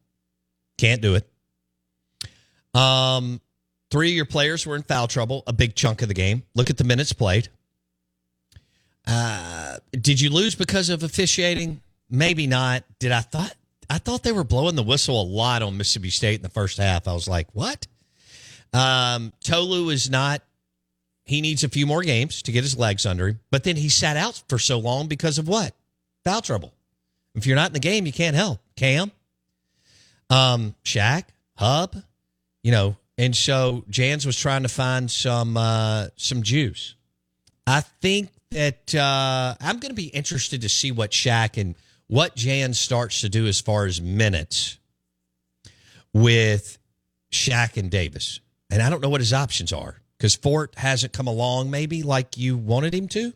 Can't 0.78 1.02
do 1.02 1.16
it. 1.16 1.28
Um, 2.78 3.42
three 3.90 4.10
of 4.10 4.16
your 4.16 4.26
players 4.26 4.66
were 4.66 4.76
in 4.76 4.84
foul 4.84 5.08
trouble 5.08 5.44
a 5.48 5.54
big 5.54 5.76
chunk 5.76 6.02
of 6.02 6.08
the 6.08 6.14
game. 6.14 6.44
Look 6.54 6.70
at 6.70 6.78
the 6.78 6.84
minutes 6.84 7.14
played. 7.14 7.50
Uh, 9.08 9.78
did 9.92 10.20
you 10.20 10.30
lose 10.30 10.56
because 10.56 10.90
of 10.90 11.04
officiating? 11.04 11.82
Maybe 12.10 12.48
not. 12.48 12.84
Did 13.00 13.12
I 13.12 13.22
thought 13.22 13.56
I 13.90 13.98
thought 13.98 14.24
they 14.24 14.32
were 14.32 14.44
blowing 14.44 14.76
the 14.76 14.84
whistle 14.84 15.22
a 15.22 15.24
lot 15.24 15.62
on 15.62 15.78
Mississippi 15.78 16.10
State 16.10 16.36
in 16.36 16.42
the 16.42 16.50
first 16.50 16.78
half. 16.78 17.08
I 17.08 17.14
was 17.14 17.28
like, 17.28 17.48
what? 17.54 17.88
Um, 18.74 19.32
Tolu 19.44 19.90
is 19.90 20.10
not. 20.10 20.42
He 21.26 21.42
needs 21.42 21.64
a 21.64 21.70
few 21.70 21.88
more 21.88 22.04
games 22.04 22.44
to 22.44 22.52
get 22.52 22.64
his 22.64 22.78
legs 22.78 23.06
under 23.06 23.28
him. 23.28 23.40
But 23.50 23.64
then 23.64 23.76
he 23.76 23.90
sat 23.90 24.16
out 24.16 24.44
for 24.48 24.60
so 24.60 24.78
long 24.78 25.08
because 25.08 25.40
of 25.40 25.48
what? 25.48 25.74
Foul 26.24 26.42
trouble. 26.42 26.74
If 27.34 27.46
you're 27.46 27.56
not 27.56 27.68
in 27.68 27.74
the 27.74 27.80
game, 27.80 28.06
you 28.06 28.14
can't 28.14 28.36
help. 28.36 28.60
Cam, 28.76 29.12
um, 30.30 30.76
Shaq, 30.84 31.26
Hub, 31.58 31.96
you 32.64 32.72
know, 32.72 32.96
and 33.18 33.36
so 33.36 33.84
Jans 33.90 34.26
was 34.26 34.40
trying 34.40 34.64
to 34.64 34.70
find 34.70 35.10
some 35.10 35.58
uh, 35.58 36.08
some 36.16 36.44
juice. 36.44 36.96
I 37.68 37.82
think 37.82 38.30
that 38.52 38.94
uh, 38.94 39.56
I'm 39.60 39.80
going 39.80 39.92
to 39.92 39.96
be 39.96 40.08
interested 40.08 40.62
to 40.62 40.70
see 40.70 40.92
what 40.92 41.12
Shaq 41.12 41.60
and 41.60 41.76
what 42.08 42.36
Jan 42.36 42.74
starts 42.74 43.22
to 43.22 43.30
do 43.30 43.48
as 43.48 43.60
far 43.60 43.86
as 43.86 44.02
minutes 44.02 44.78
with 46.14 46.78
Shaq 47.32 47.78
and 47.78 47.90
Davis. 47.90 48.40
And 48.70 48.82
I 48.82 48.90
don't 48.90 49.02
know 49.02 49.10
what 49.10 49.22
his 49.22 49.34
options 49.34 49.74
are 49.74 50.00
because 50.18 50.36
Fort 50.36 50.76
hasn't 50.76 51.14
come 51.14 51.28
along 51.28 51.70
maybe 51.70 52.04
like 52.04 52.38
you 52.38 52.58
wanted 52.58 52.94
him 52.94 53.08
to. 53.10 53.34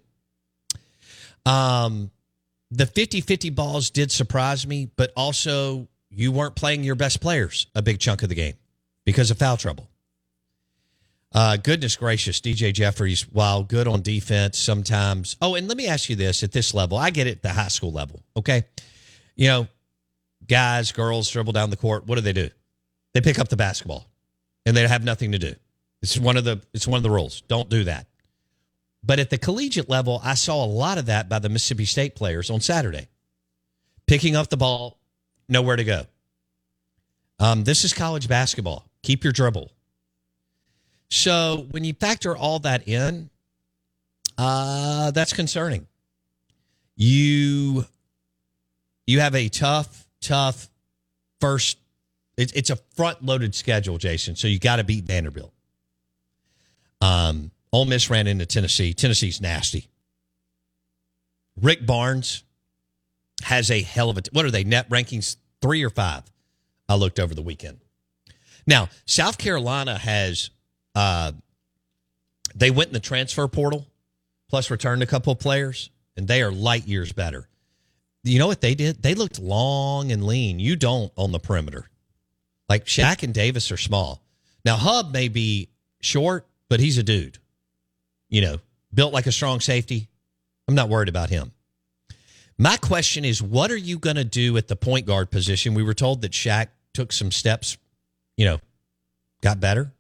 Um, 1.46 2.12
the 2.72 2.86
50 2.86 3.22
50 3.22 3.50
balls 3.50 3.90
did 3.90 4.12
surprise 4.12 4.68
me, 4.68 4.90
but 4.96 5.12
also 5.16 5.88
you 6.10 6.32
weren't 6.32 6.56
playing 6.56 6.84
your 6.84 6.96
best 6.96 7.22
players 7.22 7.68
a 7.76 7.82
big 7.82 8.00
chunk 8.00 8.24
of 8.24 8.30
the 8.30 8.36
game 8.36 8.56
because 9.06 9.32
of 9.32 9.38
foul 9.38 9.58
trouble. 9.58 9.90
Uh, 11.32 11.58
goodness 11.58 11.96
gracious, 11.96 12.42
DJ 12.42 12.74
Jeffries, 12.74 13.22
while 13.32 13.64
good 13.64 13.88
on 13.88 14.02
defense, 14.02 14.58
sometimes. 14.58 15.38
Oh, 15.42 15.54
and 15.54 15.68
let 15.68 15.78
me 15.78 15.88
ask 15.88 16.10
you 16.10 16.16
this 16.16 16.42
at 16.42 16.52
this 16.52 16.74
level, 16.74 16.98
I 16.98 17.12
get 17.12 17.28
it 17.28 17.44
the 17.44 17.50
high 17.50 17.68
school 17.68 17.92
level, 17.92 18.24
okay? 18.36 18.64
You 19.36 19.48
know, 19.48 19.68
guys, 20.48 20.92
girls 20.92 21.30
dribble 21.30 21.54
down 21.54 21.70
the 21.70 21.78
court. 21.78 22.08
What 22.08 22.16
do 22.16 22.22
they 22.22 22.34
do? 22.34 22.50
They 23.14 23.22
pick 23.22 23.38
up 23.38 23.48
the 23.48 23.56
basketball 23.56 24.08
and 24.66 24.76
they 24.76 24.88
have 24.88 25.04
nothing 25.04 25.32
to 25.34 25.40
do. 25.40 25.54
It's 26.02 26.18
one 26.18 26.38
of 26.38 26.44
the 26.44 26.62
it's 26.74 26.88
one 26.88 26.98
of 26.98 27.04
the 27.04 27.10
rules. 27.10 27.42
Don't 27.42 27.70
do 27.70 27.84
that. 27.86 28.08
But 29.04 29.20
at 29.20 29.30
the 29.30 29.38
collegiate 29.38 29.90
level, 29.90 30.20
I 30.24 30.34
saw 30.34 30.64
a 30.64 30.68
lot 30.68 30.98
of 30.98 31.06
that 31.08 31.30
by 31.30 31.40
the 31.40 31.50
Mississippi 31.50 31.86
State 31.86 32.16
players 32.16 32.50
on 32.50 32.60
Saturday. 32.60 33.08
Picking 34.08 34.36
up 34.36 34.50
the 34.50 34.58
ball, 34.58 35.00
nowhere 35.48 35.76
to 35.76 35.84
go. 35.84 36.04
Um, 37.40 37.64
this 37.64 37.86
is 37.86 37.94
college 37.94 38.28
basketball. 38.28 38.86
Keep 39.04 39.24
your 39.24 39.32
dribble. 39.32 39.72
So 41.10 41.68
when 41.72 41.84
you 41.84 41.94
factor 41.94 42.36
all 42.36 42.60
that 42.60 42.88
in, 42.88 43.30
uh, 44.38 45.12
that's 45.12 45.34
concerning. 45.34 45.88
You 46.96 47.86
you 49.08 49.20
have 49.22 49.36
a 49.36 49.50
tough, 49.50 50.08
tough 50.22 50.70
first. 51.40 51.78
It, 52.38 52.56
it's 52.56 52.70
a 52.70 52.76
front 52.96 53.24
loaded 53.24 53.56
schedule, 53.56 53.98
Jason. 53.98 54.36
So 54.36 54.48
you 54.48 54.60
got 54.60 54.78
to 54.78 54.84
beat 54.84 55.06
Vanderbilt. 55.06 55.54
Um, 57.02 57.52
Ole 57.72 57.86
Miss 57.86 58.10
ran 58.10 58.28
into 58.28 58.46
Tennessee. 58.46 58.94
Tennessee's 58.94 59.42
nasty. 59.42 59.88
Rick 61.62 61.86
Barnes 61.86 62.44
has 63.44 63.70
a 63.72 63.82
hell 63.82 64.10
of 64.10 64.18
a. 64.18 64.22
What 64.32 64.46
are 64.46 64.52
they? 64.52 64.64
Net 64.64 64.90
rankings 64.90 65.38
three 65.62 65.84
or 65.84 65.90
five? 65.90 66.24
I 66.88 66.96
looked 66.96 67.20
over 67.20 67.36
the 67.36 67.42
weekend. 67.42 67.80
Now 68.66 68.90
South 69.06 69.38
Carolina 69.38 69.98
has. 69.98 70.50
Uh, 70.96 71.34
they 72.56 72.72
went 72.72 72.90
in 72.90 72.94
the 72.94 73.00
transfer 73.00 73.48
portal, 73.48 73.88
plus 74.50 74.72
returned 74.72 75.04
a 75.04 75.06
couple 75.06 75.32
of 75.32 75.40
players, 75.40 75.92
and 76.18 76.28
they 76.28 76.42
are 76.42 76.52
light 76.52 76.88
years 76.88 77.14
better. 77.14 77.48
You 78.24 78.40
know 78.40 78.48
what 78.48 78.62
they 78.62 78.76
did? 78.76 79.02
They 79.02 79.14
looked 79.14 79.40
long 79.40 80.12
and 80.12 80.26
lean. 80.26 80.60
You 80.60 80.76
don't 80.76 81.12
on 81.16 81.32
the 81.32 81.40
perimeter. 81.40 81.90
Like 82.68 82.86
Shaq 82.86 83.24
and 83.24 83.34
Davis 83.34 83.72
are 83.72 83.78
small. 83.78 84.22
Now 84.66 84.76
Hub 84.76 85.14
may 85.14 85.30
be 85.30 85.70
short, 86.02 86.48
but 86.70 86.80
he's 86.80 86.98
a 86.98 87.04
dude 87.04 87.40
you 88.30 88.42
know, 88.42 88.58
built 88.94 89.14
like 89.14 89.28
a 89.28 89.32
strong 89.32 89.60
safety. 89.60 90.08
I'm 90.68 90.76
not 90.76 90.88
worried 90.88 91.10
about 91.10 91.30
him. 91.30 91.52
My 92.58 92.78
question 92.78 93.26
is, 93.26 93.42
what 93.42 93.72
are 93.72 93.78
you 93.78 93.98
going 93.98 94.18
to 94.18 94.24
do 94.24 94.56
at 94.58 94.68
the 94.68 94.76
point 94.76 95.06
guard 95.06 95.32
position? 95.32 95.74
We 95.74 95.84
were 95.84 95.94
told 95.94 96.22
that 96.22 96.32
Shaq 96.32 96.68
took 96.94 97.12
some 97.12 97.32
steps, 97.32 97.78
you 98.38 98.46
know, 98.46 98.60
got 99.42 99.60
better. 99.60 99.92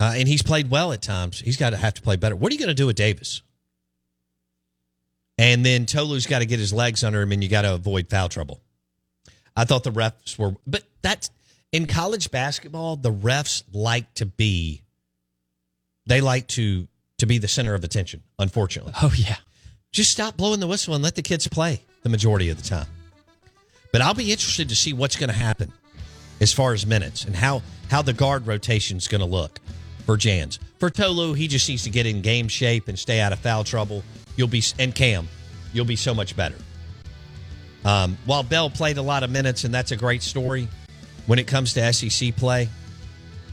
Uh, 0.00 0.14
and 0.16 0.26
he's 0.26 0.42
played 0.42 0.70
well 0.70 0.92
at 0.92 1.02
times. 1.02 1.38
He's 1.38 1.56
got 1.56 1.70
to 1.70 1.76
have 1.76 1.94
to 1.94 2.02
play 2.02 2.16
better. 2.16 2.34
What 2.34 2.50
are 2.50 2.54
you 2.54 2.58
going 2.58 2.68
to 2.68 2.74
do 2.74 2.86
with 2.86 2.96
Davis? 2.96 3.42
And 5.38 5.64
then 5.64 5.86
Tolu's 5.86 6.26
got 6.26 6.40
to 6.40 6.46
get 6.46 6.58
his 6.58 6.72
legs 6.72 7.04
under 7.04 7.20
him, 7.20 7.32
and 7.32 7.42
you 7.42 7.50
got 7.50 7.62
to 7.62 7.74
avoid 7.74 8.08
foul 8.08 8.28
trouble. 8.28 8.60
I 9.56 9.64
thought 9.64 9.84
the 9.84 9.92
refs 9.92 10.38
were, 10.38 10.56
but 10.66 10.82
that's 11.02 11.30
in 11.72 11.86
college 11.86 12.30
basketball. 12.30 12.96
The 12.96 13.12
refs 13.12 13.62
like 13.72 14.12
to 14.14 14.26
be, 14.26 14.83
they 16.06 16.20
like 16.20 16.46
to 16.48 16.88
to 17.18 17.26
be 17.26 17.38
the 17.38 17.48
center 17.48 17.74
of 17.74 17.84
attention, 17.84 18.22
unfortunately. 18.38 18.92
Oh, 19.02 19.12
yeah. 19.16 19.36
Just 19.92 20.10
stop 20.10 20.36
blowing 20.36 20.60
the 20.60 20.66
whistle 20.66 20.94
and 20.94 21.04
let 21.04 21.14
the 21.14 21.22
kids 21.22 21.46
play 21.46 21.82
the 22.02 22.08
majority 22.08 22.50
of 22.50 22.60
the 22.60 22.68
time. 22.68 22.86
But 23.92 24.02
I'll 24.02 24.14
be 24.14 24.32
interested 24.32 24.68
to 24.70 24.74
see 24.74 24.92
what's 24.92 25.16
going 25.16 25.30
to 25.30 25.36
happen 25.36 25.72
as 26.40 26.52
far 26.52 26.72
as 26.72 26.84
minutes 26.84 27.24
and 27.24 27.36
how, 27.36 27.62
how 27.88 28.02
the 28.02 28.12
guard 28.12 28.46
rotation 28.46 28.96
is 28.96 29.06
going 29.06 29.20
to 29.20 29.26
look 29.26 29.60
for 30.04 30.16
Jans. 30.16 30.58
For 30.78 30.90
Tolu, 30.90 31.34
he 31.34 31.46
just 31.46 31.68
needs 31.68 31.84
to 31.84 31.90
get 31.90 32.04
in 32.04 32.20
game 32.20 32.48
shape 32.48 32.88
and 32.88 32.98
stay 32.98 33.20
out 33.20 33.32
of 33.32 33.38
foul 33.38 33.62
trouble. 33.62 34.02
You'll 34.36 34.48
be, 34.48 34.62
and 34.80 34.92
Cam, 34.92 35.28
you'll 35.72 35.84
be 35.84 35.96
so 35.96 36.12
much 36.12 36.36
better. 36.36 36.56
Um, 37.84 38.18
while 38.24 38.42
Bell 38.42 38.68
played 38.68 38.98
a 38.98 39.02
lot 39.02 39.22
of 39.22 39.30
minutes, 39.30 39.62
and 39.62 39.72
that's 39.72 39.92
a 39.92 39.96
great 39.96 40.22
story 40.22 40.66
when 41.26 41.38
it 41.38 41.46
comes 41.46 41.72
to 41.74 41.92
SEC 41.92 42.34
play, 42.34 42.68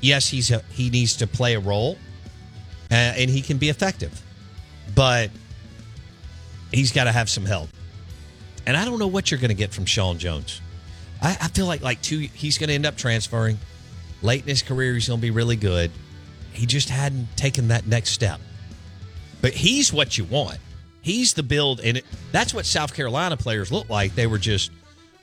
yes, 0.02 0.28
he's 0.28 0.50
a, 0.50 0.64
he 0.72 0.90
needs 0.90 1.18
to 1.18 1.28
play 1.28 1.54
a 1.54 1.60
role 1.60 1.98
uh, 2.92 2.94
and 2.94 3.30
he 3.30 3.42
can 3.42 3.58
be 3.58 3.70
effective, 3.70 4.22
but 4.94 5.32
he's 6.72 6.92
got 6.92 7.06
to 7.06 7.12
have 7.12 7.30
some 7.30 7.46
help. 7.46 7.70
And 8.68 8.78
I 8.78 8.86
don't 8.86 9.00
know 9.00 9.08
what 9.08 9.32
you're 9.32 9.40
going 9.40 9.50
to 9.50 9.56
get 9.56 9.74
from 9.74 9.86
Sean 9.86 10.18
Jones. 10.18 10.62
I, 11.22 11.32
I 11.42 11.48
feel 11.48 11.66
like 11.66 11.82
like 11.82 12.02
two, 12.02 12.20
he's 12.20 12.58
going 12.58 12.68
to 12.68 12.76
end 12.76 12.86
up 12.86 12.98
transferring 12.98 13.58
late 14.22 14.44
in 14.44 14.50
his 14.50 14.62
career. 14.62 14.94
He's 14.94 15.08
going 15.08 15.20
to 15.20 15.22
be 15.22 15.32
really 15.32 15.56
good. 15.56 15.92
He 16.52 16.66
just 16.66 16.90
hadn't 16.90 17.36
taken 17.38 17.70
that 17.70 17.88
next 17.88 18.12
step. 18.12 18.40
But 19.42 19.54
he's 19.54 19.92
what 19.92 20.18
you 20.18 20.26
want. 20.26 20.60
He's 21.02 21.34
the 21.34 21.42
build, 21.42 21.80
and 21.80 21.98
it, 21.98 22.06
that's 22.32 22.54
what 22.54 22.66
South 22.66 22.94
Carolina 22.94 23.36
players 23.36 23.72
look 23.72 23.90
like. 23.90 24.14
They 24.14 24.28
were 24.28 24.38
just 24.38 24.72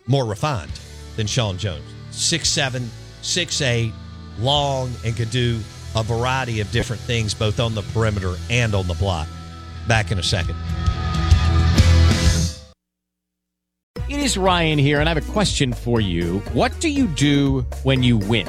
more 0.06 0.24
refined 0.24 0.72
than 1.16 1.28
Sean 1.28 1.56
Jones. 1.56 1.84
Six 2.10 2.48
seven, 2.48 2.90
six 3.22 3.60
eight, 3.60 3.92
long, 4.40 4.90
and 5.04 5.16
could 5.16 5.30
do 5.30 5.60
a 5.98 6.02
variety 6.02 6.60
of 6.60 6.70
different 6.70 7.02
things, 7.02 7.34
both 7.34 7.58
on 7.58 7.74
the 7.74 7.82
perimeter 7.82 8.34
and 8.50 8.74
on 8.74 8.86
the 8.86 8.94
block. 8.94 9.28
Back 9.86 10.12
in 10.12 10.18
a 10.18 10.22
second. 10.22 10.56
It 14.08 14.20
is 14.20 14.38
Ryan 14.38 14.78
here, 14.78 15.00
and 15.00 15.08
I 15.08 15.12
have 15.12 15.28
a 15.28 15.32
question 15.32 15.72
for 15.72 16.00
you. 16.00 16.38
What 16.54 16.78
do 16.80 16.88
you 16.88 17.06
do 17.06 17.66
when 17.82 18.02
you 18.02 18.16
win? 18.16 18.48